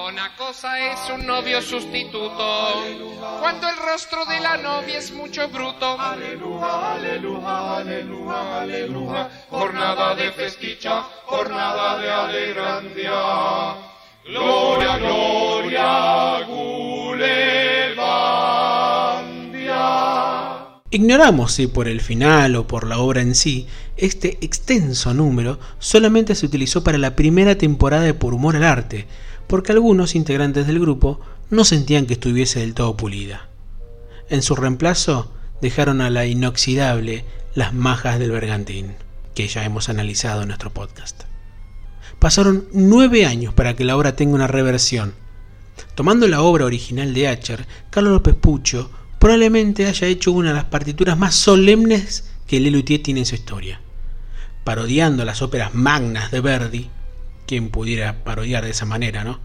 Buena 0.00 0.30
cosa 0.36 0.78
es 0.92 1.10
un 1.12 1.26
novio 1.26 1.60
sustituto. 1.60 2.84
Cuando 3.40 3.68
el 3.68 3.76
rostro 3.78 4.24
de 4.26 4.38
la 4.38 4.56
novia 4.56 4.96
es 4.96 5.10
mucho 5.10 5.48
bruto. 5.48 6.00
Aleluya, 6.00 6.92
aleluya, 6.94 7.78
aleluya, 7.78 8.60
aleluya, 8.60 9.28
jornada 9.50 10.14
de 10.14 10.30
festicha, 10.30 11.02
jornada 11.24 11.98
de 11.98 12.08
alegrandia. 12.12 13.74
Gloria, 14.24 14.98
gloria, 14.98 16.46
Gulebandia. 16.46 17.58
Ignoramos 20.90 21.52
si 21.52 21.66
por 21.66 21.88
el 21.88 22.00
final 22.00 22.54
o 22.54 22.68
por 22.68 22.86
la 22.86 22.98
obra 22.98 23.20
en 23.20 23.34
sí, 23.34 23.66
este 23.96 24.38
extenso 24.42 25.12
número 25.12 25.58
solamente 25.80 26.36
se 26.36 26.46
utilizó 26.46 26.84
para 26.84 26.98
la 26.98 27.16
primera 27.16 27.58
temporada 27.58 28.04
de 28.04 28.14
Por 28.14 28.32
Humor 28.32 28.54
al 28.54 28.62
Arte, 28.62 29.08
porque 29.48 29.72
algunos 29.72 30.14
integrantes 30.14 30.66
del 30.66 30.78
grupo 30.78 31.20
no 31.50 31.64
sentían 31.64 32.06
que 32.06 32.12
estuviese 32.12 32.60
del 32.60 32.74
todo 32.74 32.96
pulida. 32.96 33.48
En 34.28 34.42
su 34.42 34.54
reemplazo 34.54 35.32
dejaron 35.60 36.00
a 36.00 36.10
la 36.10 36.26
inoxidable 36.26 37.24
Las 37.54 37.72
Majas 37.72 38.18
del 38.18 38.30
Bergantín, 38.30 38.94
que 39.34 39.48
ya 39.48 39.64
hemos 39.64 39.88
analizado 39.88 40.42
en 40.42 40.48
nuestro 40.48 40.70
podcast. 40.70 41.22
Pasaron 42.18 42.68
nueve 42.72 43.24
años 43.24 43.54
para 43.54 43.74
que 43.74 43.84
la 43.84 43.96
obra 43.96 44.16
tenga 44.16 44.34
una 44.34 44.46
reversión. 44.46 45.14
Tomando 45.94 46.28
la 46.28 46.42
obra 46.42 46.64
original 46.64 47.14
de 47.14 47.28
Acher, 47.28 47.66
Carlos 47.90 48.12
López 48.12 48.34
Pucho 48.34 48.90
probablemente 49.18 49.86
haya 49.86 50.06
hecho 50.06 50.32
una 50.32 50.50
de 50.50 50.56
las 50.56 50.64
partituras 50.64 51.16
más 51.16 51.34
solemnes 51.34 52.30
que 52.46 52.60
Lelutier 52.60 53.02
tiene 53.02 53.20
en 53.20 53.26
su 53.26 53.34
historia. 53.34 53.80
Parodiando 54.64 55.24
las 55.24 55.42
óperas 55.42 55.74
magnas 55.74 56.30
de 56.30 56.40
Verdi, 56.40 56.90
quien 57.46 57.70
pudiera 57.70 58.24
parodiar 58.24 58.64
de 58.64 58.70
esa 58.70 58.84
manera, 58.84 59.24
¿no? 59.24 59.40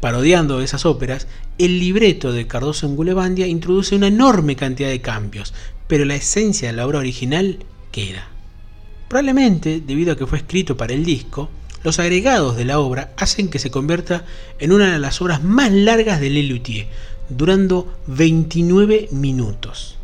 Parodiando 0.00 0.60
esas 0.60 0.84
óperas, 0.84 1.26
el 1.58 1.80
libreto 1.80 2.32
de 2.32 2.46
Cardoso 2.46 2.86
en 2.86 2.96
Gulebandia 2.96 3.46
introduce 3.46 3.96
una 3.96 4.08
enorme 4.08 4.54
cantidad 4.54 4.90
de 4.90 5.00
cambios, 5.00 5.54
pero 5.86 6.04
la 6.04 6.16
esencia 6.16 6.68
de 6.68 6.76
la 6.76 6.86
obra 6.86 6.98
original 6.98 7.58
queda. 7.92 8.28
Probablemente, 9.08 9.80
debido 9.80 10.12
a 10.12 10.16
que 10.16 10.26
fue 10.26 10.38
escrito 10.38 10.76
para 10.76 10.92
el 10.92 11.04
disco, 11.04 11.48
los 11.82 11.98
agregados 11.98 12.56
de 12.56 12.64
la 12.64 12.78
obra 12.78 13.12
hacen 13.16 13.48
que 13.48 13.58
se 13.58 13.70
convierta 13.70 14.24
en 14.58 14.72
una 14.72 14.92
de 14.92 14.98
las 14.98 15.22
obras 15.22 15.42
más 15.42 15.72
largas 15.72 16.20
de 16.20 16.30
Lelutier, 16.30 16.88
durando 17.28 17.96
29 18.06 19.08
minutos. 19.12 19.96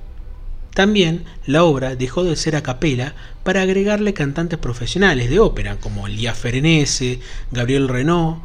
También 0.73 1.25
la 1.45 1.65
obra 1.65 1.97
dejó 1.97 2.25
de 2.25 2.35
ser 2.37 2.57
a 2.57 2.63
capela 2.63 3.15
para 3.43 3.61
agregarle 3.63 4.15
cantantes 4.15 4.59
profesionales 4.59 5.29
de 5.29 5.39
ópera 5.39 5.77
como 5.77 6.09
Lía 6.09 6.35
Ferenese, 6.35 7.21
Gabriel 7.51 7.89
Renault 7.89 8.39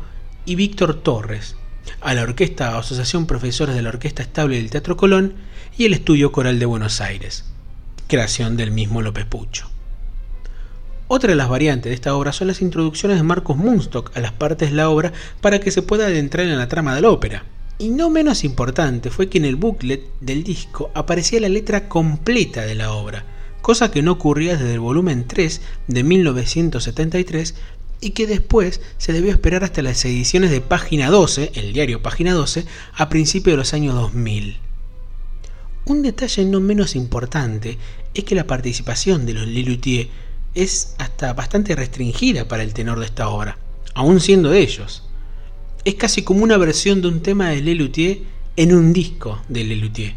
y 0.48 0.56
Víctor 0.56 0.96
Torres, 0.96 1.58
a 2.00 2.14
la 2.14 2.24
Orquesta 2.24 2.78
Asociación 2.78 3.28
Profesores 3.28 3.76
de 3.76 3.82
la 3.82 3.90
Orquesta 3.90 4.24
Estable 4.24 4.56
del 4.56 4.72
Teatro 4.72 4.96
Colón 4.96 5.34
y 5.78 5.84
el 5.84 5.94
Estudio 5.94 6.32
Coral 6.32 6.58
de 6.58 6.66
Buenos 6.66 7.02
Aires, 7.02 7.44
creación 8.08 8.56
del 8.56 8.72
mismo 8.72 9.02
López 9.02 9.26
Pucho. 9.26 9.70
Otra 11.10 11.32
de 11.32 11.36
las 11.36 11.50
variantes 11.50 11.90
de 11.90 11.96
esta 11.96 12.16
obra 12.16 12.32
son 12.32 12.48
las 12.48 12.62
introducciones 12.62 13.18
de 13.18 13.24
Marcos 13.24 13.58
Munstock 13.58 14.16
a 14.16 14.22
las 14.22 14.32
partes 14.32 14.70
de 14.70 14.78
la 14.78 14.90
obra 14.90 15.12
para 15.42 15.60
que 15.60 15.70
se 15.70 15.82
pueda 15.82 16.06
adentrar 16.06 16.48
en 16.48 16.58
la 16.58 16.70
trama 16.70 16.96
de 16.96 17.02
la 17.02 17.10
ópera. 17.10 17.44
Y 17.78 17.90
no 17.90 18.10
menos 18.10 18.46
importante 18.46 19.10
fue 19.12 19.28
que 19.28 19.40
en 19.40 19.46
el 19.46 19.58
booklet 19.58 20.02
del 20.22 20.46
disco 20.46 20.92
aparecía 20.96 21.42
la 21.42 21.50
letra 21.50 21.90
completa 21.90 22.62
de 22.62 22.76
la 22.76 22.94
obra, 22.94 23.26
cosa 23.62 23.92
que 23.92 24.02
no 24.02 24.14
ocurría 24.14 24.56
desde 24.56 24.76
el 24.76 24.80
volumen 24.80 25.28
3 25.28 25.62
de 25.88 26.04
1973 26.06 27.54
y 28.00 28.12
que 28.12 28.28
después 28.28 28.82
se 28.98 29.14
debió 29.14 29.32
esperar 29.32 29.64
hasta 29.64 29.82
las 29.82 30.04
ediciones 30.06 30.52
de 30.52 30.62
Página 30.62 31.10
12, 31.10 31.52
el 31.56 31.74
diario 31.74 32.02
Página 32.02 32.34
12, 32.34 32.66
a 32.94 33.10
principios 33.10 33.54
de 33.54 33.58
los 33.58 33.74
años 33.74 33.96
2000. 33.96 34.58
Un 35.86 36.02
detalle 36.02 36.46
no 36.46 36.60
menos 36.60 36.96
importante 36.96 37.78
es 38.14 38.24
que 38.24 38.36
la 38.36 38.46
participación 38.46 39.26
de 39.26 39.34
los 39.34 39.48
Lelutier 39.48 40.10
es 40.54 40.96
hasta 40.98 41.34
bastante 41.34 41.76
restringida 41.76 42.48
para 42.48 42.64
el 42.64 42.74
tenor 42.74 43.00
de 43.00 43.06
esta 43.06 43.30
obra, 43.30 43.58
aún 43.94 44.20
siendo 44.20 44.54
ellos. 44.54 45.04
Es 45.86 45.96
casi 45.96 46.24
como 46.24 46.44
una 46.44 46.58
versión 46.58 47.02
de 47.02 47.08
un 47.08 47.22
tema 47.22 47.50
de 47.50 47.62
Lelutier 47.62 48.20
en 48.58 48.74
un 48.74 48.92
disco 48.92 49.42
de 49.48 49.64
Lelutier, 49.64 50.16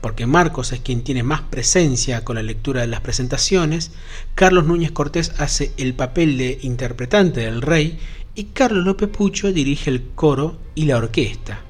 porque 0.00 0.26
Marcos 0.26 0.72
es 0.72 0.80
quien 0.80 1.02
tiene 1.02 1.22
más 1.22 1.42
presencia 1.42 2.24
con 2.24 2.36
la 2.36 2.42
lectura 2.42 2.82
de 2.82 2.86
las 2.86 3.00
presentaciones, 3.00 3.92
Carlos 4.34 4.66
Núñez 4.66 4.92
Cortés 4.92 5.32
hace 5.38 5.72
el 5.76 5.94
papel 5.94 6.38
de 6.38 6.58
interpretante 6.62 7.40
del 7.40 7.62
rey 7.62 7.98
y 8.34 8.44
Carlos 8.44 8.84
López 8.84 9.08
Pucho 9.08 9.52
dirige 9.52 9.90
el 9.90 10.08
coro 10.14 10.58
y 10.74 10.84
la 10.84 10.98
orquesta. 10.98 11.60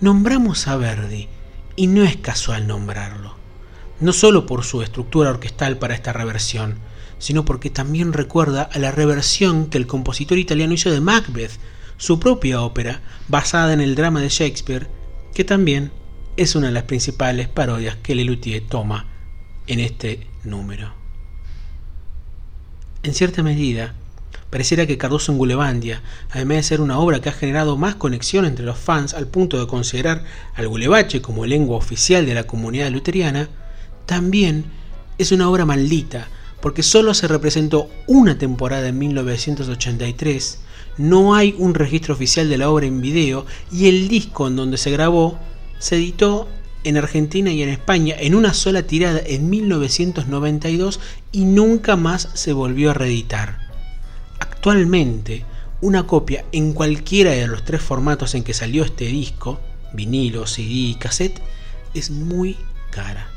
Nombramos 0.00 0.66
a 0.68 0.76
Verdi, 0.76 1.28
y 1.76 1.86
no 1.86 2.02
es 2.02 2.16
casual 2.16 2.66
nombrarlo, 2.66 3.34
no 4.00 4.12
solo 4.12 4.46
por 4.46 4.64
su 4.64 4.82
estructura 4.82 5.30
orquestal 5.30 5.78
para 5.78 5.94
esta 5.94 6.12
reversión, 6.12 6.76
sino 7.18 7.44
porque 7.44 7.70
también 7.70 8.12
recuerda 8.12 8.62
a 8.62 8.78
la 8.78 8.90
reversión 8.90 9.66
que 9.66 9.78
el 9.78 9.86
compositor 9.86 10.38
italiano 10.38 10.74
hizo 10.74 10.90
de 10.90 11.00
Macbeth, 11.00 11.52
su 11.98 12.18
propia 12.18 12.62
ópera, 12.62 13.00
basada 13.28 13.72
en 13.72 13.80
el 13.80 13.94
drama 13.94 14.20
de 14.20 14.28
Shakespeare, 14.28 14.88
que 15.34 15.44
también 15.44 15.92
es 16.36 16.54
una 16.54 16.66
de 16.66 16.72
las 16.72 16.84
principales 16.84 17.48
parodias 17.48 17.96
que 17.96 18.14
Lelutier 18.14 18.62
toma 18.68 19.06
en 19.66 19.80
este 19.80 20.26
número. 20.44 20.92
En 23.02 23.14
cierta 23.14 23.42
medida, 23.42 23.94
pareciera 24.50 24.86
que 24.86 24.98
Cardoso 24.98 25.32
en 25.32 25.38
Gulebandia, 25.38 26.02
además 26.30 26.58
de 26.58 26.62
ser 26.64 26.80
una 26.80 26.98
obra 26.98 27.20
que 27.20 27.30
ha 27.30 27.32
generado 27.32 27.76
más 27.76 27.94
conexión 27.94 28.44
entre 28.44 28.66
los 28.66 28.78
fans 28.78 29.14
al 29.14 29.28
punto 29.28 29.58
de 29.58 29.66
considerar 29.66 30.24
al 30.54 30.68
gulebache 30.68 31.22
como 31.22 31.46
lengua 31.46 31.76
oficial 31.76 32.26
de 32.26 32.34
la 32.34 32.44
comunidad 32.44 32.90
luteriana, 32.90 33.48
también 34.04 34.66
es 35.18 35.32
una 35.32 35.48
obra 35.48 35.64
maldita, 35.64 36.28
porque 36.60 36.82
solo 36.82 37.14
se 37.14 37.28
representó 37.28 37.88
una 38.06 38.38
temporada 38.38 38.88
en 38.88 38.98
1983, 38.98 40.60
no 40.98 41.34
hay 41.34 41.54
un 41.58 41.74
registro 41.74 42.14
oficial 42.14 42.48
de 42.48 42.58
la 42.58 42.70
obra 42.70 42.86
en 42.86 43.00
video 43.00 43.46
y 43.70 43.88
el 43.88 44.08
disco 44.08 44.48
en 44.48 44.56
donde 44.56 44.78
se 44.78 44.90
grabó 44.90 45.38
se 45.86 45.94
editó 45.94 46.48
en 46.82 46.96
Argentina 46.96 47.52
y 47.52 47.62
en 47.62 47.68
España 47.68 48.16
en 48.18 48.34
una 48.34 48.54
sola 48.54 48.82
tirada 48.82 49.20
en 49.24 49.48
1992 49.48 50.98
y 51.30 51.44
nunca 51.44 51.94
más 51.94 52.28
se 52.34 52.52
volvió 52.52 52.90
a 52.90 52.94
reeditar. 52.94 53.60
Actualmente, 54.40 55.44
una 55.80 56.08
copia 56.08 56.44
en 56.50 56.72
cualquiera 56.72 57.30
de 57.30 57.46
los 57.46 57.64
tres 57.64 57.82
formatos 57.82 58.34
en 58.34 58.42
que 58.42 58.52
salió 58.52 58.82
este 58.82 59.04
disco, 59.04 59.60
vinilo, 59.92 60.48
CD 60.48 60.72
y 60.72 60.94
cassette, 60.96 61.40
es 61.94 62.10
muy 62.10 62.56
cara. 62.90 63.28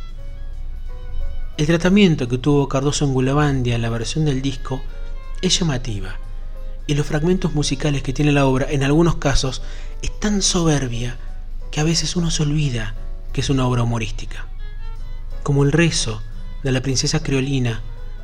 El 1.56 1.68
tratamiento 1.68 2.28
que 2.28 2.40
tuvo 2.40 2.68
Cardoso 2.68 3.06
en 3.06 3.14
Gulebandia 3.14 3.76
en 3.76 3.84
la 3.84 3.92
versión 3.92 4.26
del 4.26 4.42
disco 4.42 4.82
es 5.44 5.60
llamativa, 5.60 6.16
y 6.88 6.96
los 6.96 7.06
fragmentos 7.06 7.54
musicales 7.54 8.02
que 8.02 8.14
tiene 8.14 8.32
la 8.32 8.48
obra 8.48 8.66
en 8.72 8.82
algunos 8.82 9.18
casos 9.18 9.62
es 10.02 10.20
tan 10.20 10.42
soberbia 10.42 11.20
que 11.72 11.80
a 11.80 11.84
veces 11.84 12.16
uno 12.16 12.32
se 12.32 12.44
olvida 12.44 12.96
que 13.34 13.42
es 13.42 13.50
una 13.50 13.68
obra 13.68 13.84
humorística. 13.84 14.48
Como 15.44 15.64
el 15.64 15.72
rezo 15.72 16.22
de 16.64 16.72
la 16.72 16.82
princesa 16.82 17.22
creolina 17.22 17.82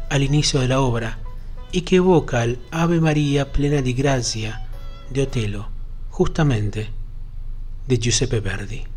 al 0.10 0.24
inicio 0.24 0.60
de 0.60 0.68
la 0.68 0.82
obra 0.82 1.20
y 1.72 1.82
que 1.82 1.98
evoca 1.98 2.42
al 2.42 2.60
Ave 2.72 3.02
María 3.02 3.52
plena 3.52 3.82
di 3.82 3.94
gracia 3.94 4.68
de 5.10 5.24
Otelo, 5.24 5.70
justamente 6.10 6.90
de 7.88 7.98
Giuseppe 7.98 8.40
Verdi. 8.40 8.95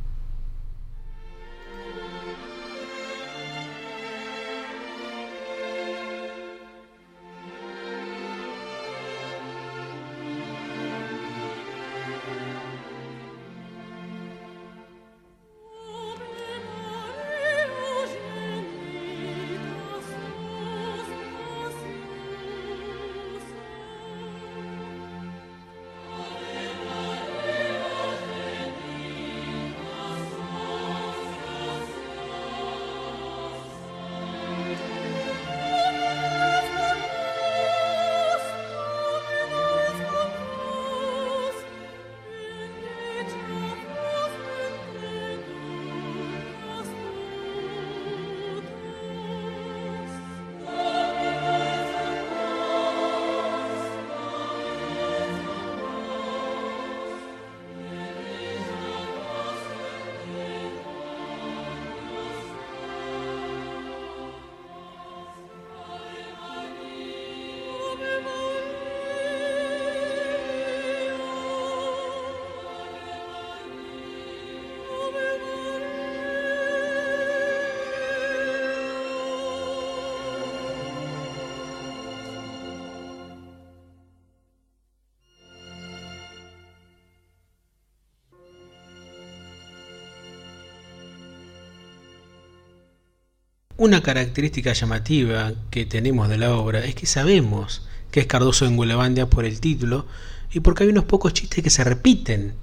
Una 93.81 94.03
característica 94.03 94.73
llamativa 94.73 95.53
que 95.71 95.87
tenemos 95.87 96.29
de 96.29 96.37
la 96.37 96.53
obra 96.57 96.85
es 96.85 96.97
que 96.97 97.07
sabemos 97.07 97.87
que 98.11 98.19
es 98.19 98.27
Cardoso 98.27 98.67
en 98.67 98.75
Gulebandia 98.75 99.31
por 99.31 99.45
el 99.45 99.61
título 99.61 100.05
y 100.53 100.59
porque 100.59 100.83
hay 100.83 100.91
unos 100.91 101.05
pocos 101.05 101.33
chistes 101.33 101.63
que 101.63 101.71
se 101.71 101.85
repiten, 101.85 102.55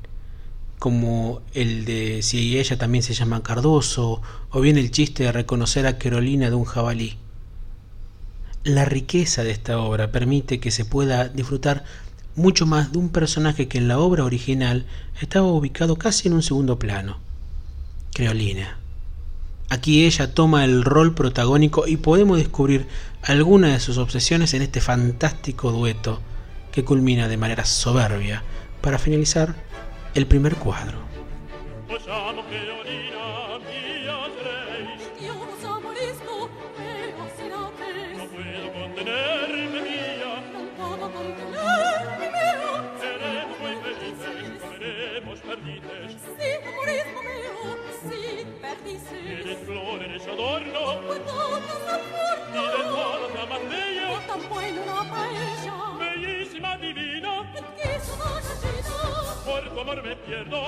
como 0.78 1.42
el 1.54 1.86
de 1.86 2.22
si 2.22 2.60
ella 2.60 2.78
también 2.78 3.02
se 3.02 3.14
llama 3.14 3.44
Cardoso, 3.44 4.22
o 4.50 4.60
bien 4.60 4.78
el 4.78 4.92
chiste 4.92 5.24
de 5.24 5.32
reconocer 5.32 5.88
a 5.88 5.98
Carolina 5.98 6.50
de 6.50 6.56
un 6.58 6.66
jabalí. 6.66 7.18
La 8.66 8.84
riqueza 8.84 9.46
de 9.46 9.52
esta 9.52 9.80
obra 9.80 10.12
permite 10.12 10.60
que 10.60 10.70
se 10.70 10.84
pueda 10.84 11.30
disfrutar 11.30 11.86
mucho 12.36 12.66
más 12.66 12.92
de 12.92 12.98
un 12.98 13.08
personaje 13.08 13.70
que 13.70 13.78
en 13.78 13.88
la 13.88 14.00
obra 14.00 14.26
original 14.26 14.86
estaba 15.22 15.48
ubicado 15.48 15.96
casi 15.96 16.28
en 16.28 16.34
un 16.34 16.44
segundo 16.44 16.78
plano, 16.78 17.20
Creolina. 18.14 18.80
Aquí 19.70 20.06
ella 20.06 20.34
toma 20.34 20.64
el 20.64 20.84
rol 20.84 21.16
protagónico 21.16 21.88
y 21.88 21.98
podemos 21.98 22.38
descubrir 22.38 22.88
algunas 23.24 23.72
de 23.72 23.80
sus 23.80 23.98
obsesiones 23.98 24.54
en 24.54 24.62
este 24.62 24.80
fantástico 24.80 25.72
dueto 25.72 26.22
que 26.72 26.84
culmina 26.84 27.28
de 27.28 27.38
manera 27.38 27.66
soberbia 27.66 28.44
para 28.82 29.00
finalizar 29.00 29.56
el 30.14 30.28
primer 30.28 30.56
cuadro. 30.56 31.00
Amor 59.86 60.02
me 60.02 60.16
pierdo 60.16 60.68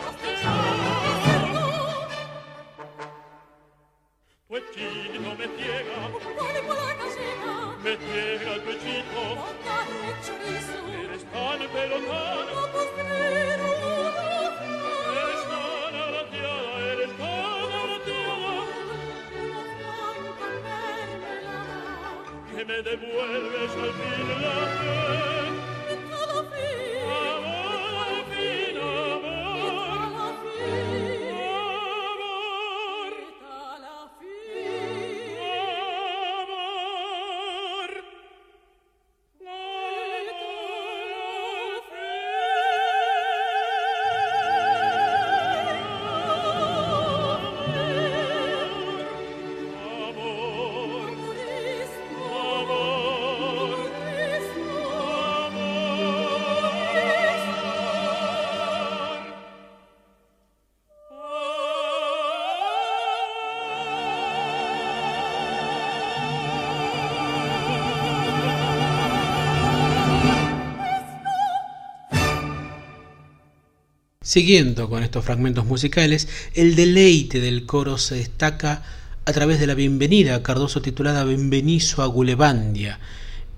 Siguiendo 74.28 74.90
con 74.90 75.04
estos 75.04 75.24
fragmentos 75.24 75.66
musicales, 75.66 76.28
el 76.54 76.76
deleite 76.76 77.40
del 77.40 77.66
coro 77.66 77.98
se 77.98 78.16
destaca 78.16 78.84
a 79.24 79.32
través 79.32 79.58
de 79.58 79.68
la 79.68 79.74
bienvenida 79.74 80.36
a 80.36 80.44
Cardoso 80.44 80.82
titulada 80.82 81.24
Benvenizo 81.24 82.04
a 82.04 82.08
Gulebandia 82.08 83.00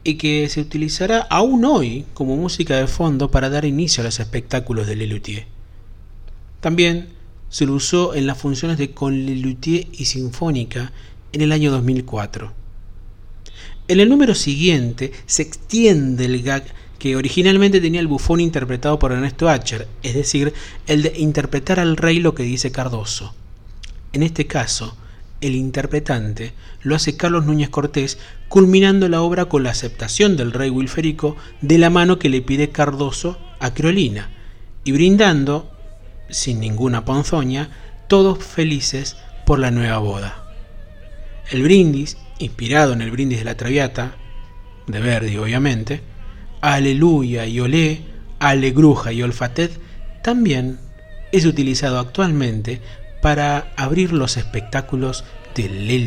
y 0.03 0.13
que 0.13 0.47
se 0.47 0.61
utilizará 0.61 1.21
aún 1.21 1.65
hoy 1.65 2.05
como 2.13 2.35
música 2.35 2.77
de 2.77 2.85
fondo 2.85 3.31
para 3.31 3.49
dar 3.49 3.65
inicio 3.65 4.01
a 4.01 4.05
los 4.05 4.19
espectáculos 4.19 4.85
de 4.85 4.95
Lelutier. 4.95 5.47
También 6.59 7.09
se 7.49 7.65
lo 7.65 7.73
usó 7.73 8.13
en 8.13 8.27
las 8.27 8.37
funciones 8.37 8.77
de 8.77 8.91
Con 8.91 9.25
Lelutier 9.25 9.87
y 9.91 10.05
Sinfónica 10.05 10.91
en 11.31 11.41
el 11.41 11.51
año 11.51 11.71
2004. 11.71 12.53
En 13.87 13.99
el 13.99 14.07
número 14.07 14.35
siguiente 14.35 15.13
se 15.25 15.41
extiende 15.41 16.25
el 16.25 16.43
gag 16.43 16.63
que 16.99 17.15
originalmente 17.15 17.81
tenía 17.81 18.01
el 18.01 18.07
bufón 18.07 18.41
interpretado 18.41 18.99
por 18.99 19.11
Ernesto 19.11 19.49
Acher, 19.49 19.87
es 20.03 20.13
decir, 20.13 20.53
el 20.85 21.01
de 21.01 21.13
interpretar 21.17 21.79
al 21.79 21.97
rey 21.97 22.19
lo 22.19 22.35
que 22.35 22.43
dice 22.43 22.71
Cardoso. 22.71 23.33
En 24.11 24.21
este 24.21 24.45
caso, 24.45 24.95
el 25.41 25.55
interpretante 25.55 26.53
lo 26.81 26.95
hace 26.95 27.15
Carlos 27.15 27.45
Núñez 27.45 27.69
Cortés, 27.69 28.19
culminando 28.49 29.07
la 29.07 29.21
obra 29.21 29.45
con 29.45 29.63
la 29.63 29.71
aceptación 29.71 30.35
del 30.35 30.51
rey 30.51 30.69
Wilferico 30.69 31.37
de 31.61 31.77
la 31.77 31.89
mano 31.89 32.19
que 32.19 32.29
le 32.29 32.41
pide 32.41 32.69
Cardoso 32.69 33.39
a 33.59 33.73
Creolina, 33.73 34.29
y 34.83 34.91
brindando, 34.91 35.71
sin 36.29 36.59
ninguna 36.59 37.05
ponzoña, 37.05 37.69
todos 38.07 38.43
felices 38.43 39.15
por 39.45 39.59
la 39.59 39.71
nueva 39.71 39.99
boda. 39.99 40.53
El 41.49 41.63
brindis 41.63 42.17
inspirado 42.39 42.93
en 42.93 43.01
el 43.01 43.11
brindis 43.11 43.39
de 43.39 43.45
la 43.45 43.57
Traviata, 43.57 44.15
de 44.87 44.99
Verdi 44.99 45.37
obviamente, 45.37 46.01
Aleluya 46.61 47.45
y 47.45 47.59
Olé, 47.59 48.01
Alegruja 48.39 49.13
y 49.13 49.23
Olfatet 49.23 49.71
también 50.21 50.77
es 51.31 51.45
utilizado 51.45 51.99
actualmente 51.99 52.81
para 53.21 53.71
abrir 53.77 54.13
los 54.13 54.37
espectáculos 54.37 55.23
de 55.55 55.69
Le 55.69 55.99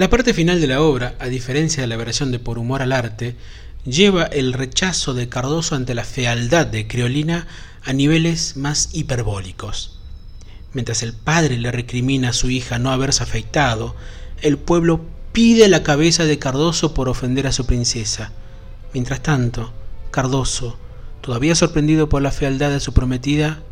La 0.00 0.08
parte 0.08 0.32
final 0.32 0.62
de 0.62 0.66
la 0.66 0.80
obra, 0.80 1.14
a 1.18 1.26
diferencia 1.26 1.82
de 1.82 1.86
la 1.86 1.98
versión 1.98 2.32
de 2.32 2.38
Por 2.38 2.58
humor 2.58 2.80
al 2.80 2.92
arte, 2.92 3.36
lleva 3.84 4.24
el 4.24 4.54
rechazo 4.54 5.12
de 5.12 5.28
Cardoso 5.28 5.74
ante 5.74 5.94
la 5.94 6.04
fealdad 6.04 6.66
de 6.66 6.86
Creolina 6.86 7.46
a 7.84 7.92
niveles 7.92 8.56
más 8.56 8.88
hiperbólicos. 8.94 9.98
Mientras 10.72 11.02
el 11.02 11.12
padre 11.12 11.58
le 11.58 11.70
recrimina 11.70 12.30
a 12.30 12.32
su 12.32 12.48
hija 12.48 12.78
no 12.78 12.92
haberse 12.92 13.24
afeitado, 13.24 13.94
el 14.40 14.56
pueblo 14.56 15.04
pide 15.32 15.68
la 15.68 15.82
cabeza 15.82 16.24
de 16.24 16.38
Cardoso 16.38 16.94
por 16.94 17.10
ofender 17.10 17.46
a 17.46 17.52
su 17.52 17.66
princesa. 17.66 18.32
Mientras 18.94 19.22
tanto, 19.22 19.70
Cardoso, 20.10 20.78
todavía 21.20 21.54
sorprendido 21.54 22.08
por 22.08 22.22
la 22.22 22.30
fealdad 22.30 22.70
de 22.70 22.80
su 22.80 22.94
prometida, 22.94 23.62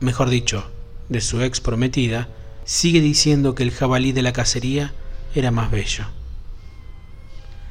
mejor 0.00 0.30
dicho, 0.30 0.70
de 1.10 1.20
su 1.20 1.42
ex 1.42 1.60
prometida, 1.60 2.28
sigue 2.64 3.02
diciendo 3.02 3.54
que 3.54 3.62
el 3.62 3.72
jabalí 3.72 4.12
de 4.12 4.22
la 4.22 4.32
cacería 4.32 4.94
era 5.34 5.50
más 5.50 5.70
bello. 5.70 6.04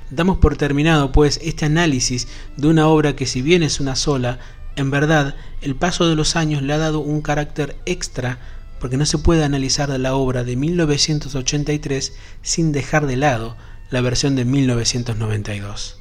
Damos 0.09 0.37
por 0.37 0.55
terminado, 0.55 1.11
pues, 1.11 1.39
este 1.43 1.65
análisis 1.65 2.27
de 2.57 2.67
una 2.67 2.87
obra 2.87 3.15
que 3.15 3.25
si 3.25 3.41
bien 3.41 3.63
es 3.63 3.79
una 3.79 3.95
sola, 3.95 4.39
en 4.75 4.91
verdad 4.91 5.35
el 5.61 5.75
paso 5.75 6.07
de 6.07 6.15
los 6.15 6.35
años 6.35 6.61
le 6.61 6.73
ha 6.73 6.77
dado 6.77 6.99
un 6.99 7.21
carácter 7.21 7.75
extra 7.85 8.39
porque 8.79 8.97
no 8.97 9.05
se 9.05 9.17
puede 9.17 9.43
analizar 9.43 9.89
la 9.89 10.15
obra 10.15 10.43
de 10.43 10.55
1983 10.55 12.13
sin 12.41 12.71
dejar 12.71 13.07
de 13.07 13.15
lado 13.15 13.55
la 13.89 14.01
versión 14.01 14.35
de 14.35 14.45
1992. 14.45 15.97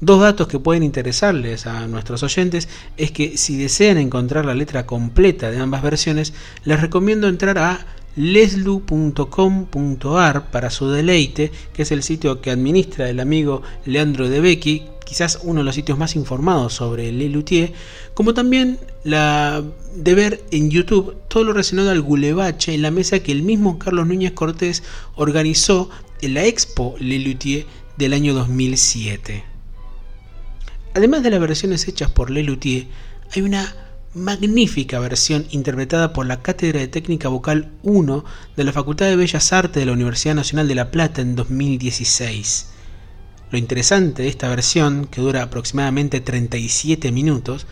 Dos 0.00 0.20
datos 0.20 0.46
que 0.48 0.58
pueden 0.58 0.82
interesarles 0.82 1.66
a 1.66 1.86
nuestros 1.88 2.22
oyentes 2.22 2.68
es 2.98 3.12
que 3.12 3.38
si 3.38 3.56
desean 3.56 3.96
encontrar 3.96 4.44
la 4.44 4.54
letra 4.54 4.86
completa 4.86 5.50
de 5.50 5.58
ambas 5.58 5.82
versiones, 5.82 6.34
les 6.64 6.80
recomiendo 6.80 7.28
entrar 7.28 7.58
a 7.58 7.86
leslu.com.ar 8.16 9.70
para 10.50 10.70
su 10.70 10.88
deleite, 10.88 11.52
que 11.72 11.82
es 11.82 11.92
el 11.92 12.02
sitio 12.02 12.40
que 12.40 12.50
administra 12.50 13.08
el 13.08 13.20
amigo 13.20 13.62
Leandro 13.84 14.28
de 14.28 14.40
Becky, 14.40 14.82
quizás 15.04 15.38
uno 15.42 15.60
de 15.60 15.64
los 15.64 15.74
sitios 15.74 15.98
más 15.98 16.16
informados 16.16 16.74
sobre 16.74 17.12
Le 17.12 17.28
Luthier, 17.28 17.72
como 18.14 18.34
también 18.34 18.78
la 19.04 19.62
de 19.94 20.14
ver 20.14 20.44
en 20.50 20.70
YouTube 20.70 21.16
todo 21.28 21.44
lo 21.44 21.52
relacionado 21.52 21.90
al 21.90 22.02
gulebache 22.02 22.74
en 22.74 22.82
la 22.82 22.90
mesa 22.90 23.20
que 23.20 23.32
el 23.32 23.42
mismo 23.42 23.78
Carlos 23.78 24.06
Núñez 24.06 24.32
Cortés 24.32 24.82
organizó 25.14 25.88
en 26.20 26.34
la 26.34 26.44
Expo 26.44 26.96
Le 26.98 27.18
Luthier 27.18 27.66
del 27.96 28.12
año 28.12 28.34
2007. 28.34 29.44
Además 30.94 31.22
de 31.22 31.30
las 31.30 31.40
versiones 31.40 31.86
hechas 31.88 32.10
por 32.10 32.30
Le 32.30 32.42
Luthier, 32.42 32.86
hay 33.34 33.42
una 33.42 33.74
magnífica 34.16 34.98
versión 34.98 35.46
interpretada 35.50 36.14
por 36.14 36.24
la 36.24 36.40
Cátedra 36.40 36.80
de 36.80 36.88
Técnica 36.88 37.28
Vocal 37.28 37.70
1 37.82 38.24
de 38.56 38.64
la 38.64 38.72
Facultad 38.72 39.06
de 39.06 39.16
Bellas 39.16 39.52
Artes 39.52 39.78
de 39.78 39.84
la 39.84 39.92
Universidad 39.92 40.34
Nacional 40.34 40.66
de 40.68 40.74
La 40.74 40.90
Plata 40.90 41.20
en 41.20 41.36
2016. 41.36 42.68
Lo 43.50 43.58
interesante 43.58 44.22
de 44.22 44.28
esta 44.28 44.48
versión, 44.48 45.06
que 45.06 45.20
dura 45.20 45.42
aproximadamente 45.42 46.22
37 46.22 47.12
minutos, 47.12 47.66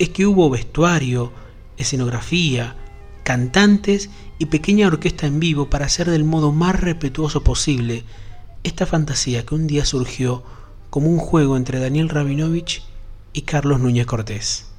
es 0.00 0.08
que 0.08 0.26
hubo 0.26 0.50
vestuario, 0.50 1.32
escenografía, 1.76 2.74
cantantes 3.22 4.10
y 4.40 4.46
pequeña 4.46 4.88
orquesta 4.88 5.28
en 5.28 5.38
vivo 5.38 5.70
para 5.70 5.86
hacer 5.86 6.10
del 6.10 6.24
modo 6.24 6.50
más 6.50 6.80
respetuoso 6.80 7.44
posible 7.44 8.02
esta 8.64 8.84
fantasía 8.84 9.46
que 9.46 9.54
un 9.54 9.68
día 9.68 9.84
surgió 9.84 10.42
como 10.90 11.08
un 11.08 11.18
juego 11.18 11.56
entre 11.56 11.78
Daniel 11.78 12.08
Rabinovich 12.08 12.82
y 13.32 13.42
Carlos 13.42 13.78
Núñez 13.78 14.06
Cortés. 14.06 14.73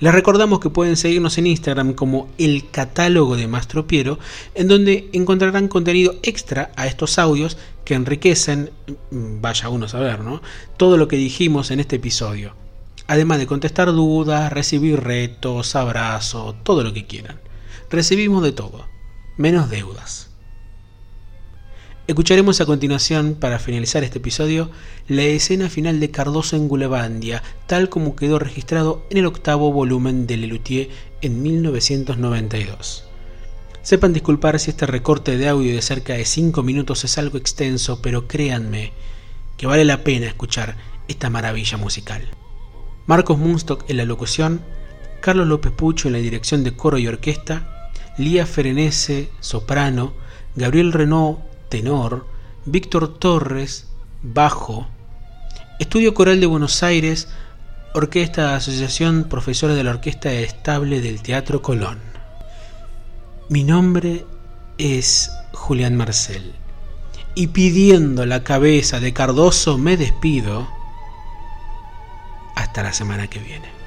Les 0.00 0.14
recordamos 0.14 0.60
que 0.60 0.70
pueden 0.70 0.96
seguirnos 0.96 1.38
en 1.38 1.48
Instagram 1.48 1.94
como 1.94 2.28
el 2.38 2.70
catálogo 2.70 3.36
de 3.36 3.48
Mastro 3.48 3.88
Piero, 3.88 4.20
en 4.54 4.68
donde 4.68 5.08
encontrarán 5.12 5.66
contenido 5.66 6.14
extra 6.22 6.70
a 6.76 6.86
estos 6.86 7.18
audios 7.18 7.58
que 7.84 7.94
enriquecen, 7.94 8.70
vaya 9.10 9.68
uno 9.68 9.86
a 9.86 9.88
saber, 9.88 10.20
¿no? 10.20 10.40
Todo 10.76 10.98
lo 10.98 11.08
que 11.08 11.16
dijimos 11.16 11.72
en 11.72 11.80
este 11.80 11.96
episodio. 11.96 12.54
Además 13.08 13.38
de 13.38 13.48
contestar 13.48 13.88
dudas, 13.88 14.52
recibir 14.52 15.00
retos, 15.00 15.74
abrazos, 15.74 16.54
todo 16.62 16.84
lo 16.84 16.92
que 16.92 17.06
quieran. 17.06 17.40
Recibimos 17.90 18.44
de 18.44 18.52
todo, 18.52 18.86
menos 19.36 19.68
deudas. 19.68 20.27
Escucharemos 22.08 22.58
a 22.62 22.64
continuación, 22.64 23.34
para 23.34 23.58
finalizar 23.58 24.02
este 24.02 24.16
episodio, 24.16 24.70
la 25.08 25.24
escena 25.24 25.68
final 25.68 26.00
de 26.00 26.10
Cardoso 26.10 26.56
en 26.56 26.66
Gulebandia, 26.66 27.42
tal 27.66 27.90
como 27.90 28.16
quedó 28.16 28.38
registrado 28.38 29.04
en 29.10 29.18
el 29.18 29.26
octavo 29.26 29.70
volumen 29.72 30.26
de 30.26 30.38
Lelutier 30.38 30.88
en 31.20 31.42
1992. 31.42 33.04
Sepan 33.82 34.14
disculpar 34.14 34.58
si 34.58 34.70
este 34.70 34.86
recorte 34.86 35.36
de 35.36 35.48
audio 35.50 35.74
de 35.74 35.82
cerca 35.82 36.14
de 36.14 36.24
5 36.24 36.62
minutos 36.62 37.04
es 37.04 37.18
algo 37.18 37.36
extenso, 37.36 38.00
pero 38.00 38.26
créanme 38.26 38.94
que 39.58 39.66
vale 39.66 39.84
la 39.84 40.02
pena 40.02 40.28
escuchar 40.28 40.78
esta 41.08 41.28
maravilla 41.28 41.76
musical. 41.76 42.26
Marcos 43.04 43.36
Munstock 43.36 43.84
en 43.90 43.98
la 43.98 44.06
locución, 44.06 44.62
Carlos 45.20 45.46
López 45.46 45.72
Pucho 45.72 46.08
en 46.08 46.14
la 46.14 46.20
dirección 46.20 46.64
de 46.64 46.72
coro 46.72 46.96
y 46.96 47.06
orquesta, 47.06 47.90
Lía 48.16 48.46
Ferenese, 48.46 49.28
soprano, 49.40 50.14
Gabriel 50.56 50.94
Renault, 50.94 51.47
tenor, 51.68 52.26
Víctor 52.64 53.18
Torres, 53.18 53.88
bajo, 54.22 54.88
Estudio 55.78 56.14
Coral 56.14 56.40
de 56.40 56.46
Buenos 56.46 56.82
Aires, 56.82 57.28
Orquesta 57.94 58.56
Asociación 58.56 59.24
Profesores 59.24 59.76
de 59.76 59.84
la 59.84 59.90
Orquesta 59.90 60.32
Estable 60.32 61.00
del 61.00 61.22
Teatro 61.22 61.62
Colón. 61.62 61.98
Mi 63.48 63.64
nombre 63.64 64.26
es 64.76 65.30
Julián 65.52 65.96
Marcel 65.96 66.54
y 67.34 67.48
pidiendo 67.48 68.26
la 68.26 68.42
cabeza 68.42 69.00
de 69.00 69.12
Cardoso 69.12 69.78
me 69.78 69.96
despido 69.96 70.68
hasta 72.56 72.82
la 72.82 72.92
semana 72.92 73.28
que 73.28 73.38
viene. 73.38 73.77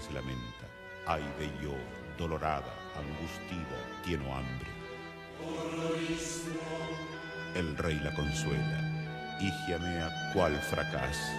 se 0.00 0.12
lamenta. 0.12 0.66
Ay 1.06 1.22
de 1.38 1.46
yo, 1.62 1.74
dolorada, 2.18 2.74
angustida, 2.96 4.02
tieno 4.04 4.34
hambre. 4.34 4.68
El 7.54 7.76
rey 7.76 7.98
la 8.00 8.14
consuela. 8.14 9.38
Higiamea, 9.40 10.32
cual 10.34 10.54
fracaso. 10.60 11.32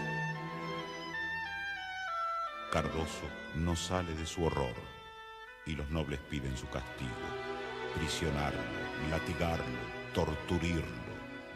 Cardoso 2.71 3.28
no 3.56 3.76
sale 3.76 4.13
de 4.15 4.26
su 4.26 4.43
horror 4.45 4.76
y 5.65 5.76
los 5.76 5.89
nobles 5.89 6.19
piden 6.30 6.58
su 6.58 6.67
castigo. 6.69 7.12
Prisionarlo, 7.95 8.60
latigarlo, 9.10 9.65
torturirlo, 10.13 10.86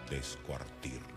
descuartirlo. 0.10 1.15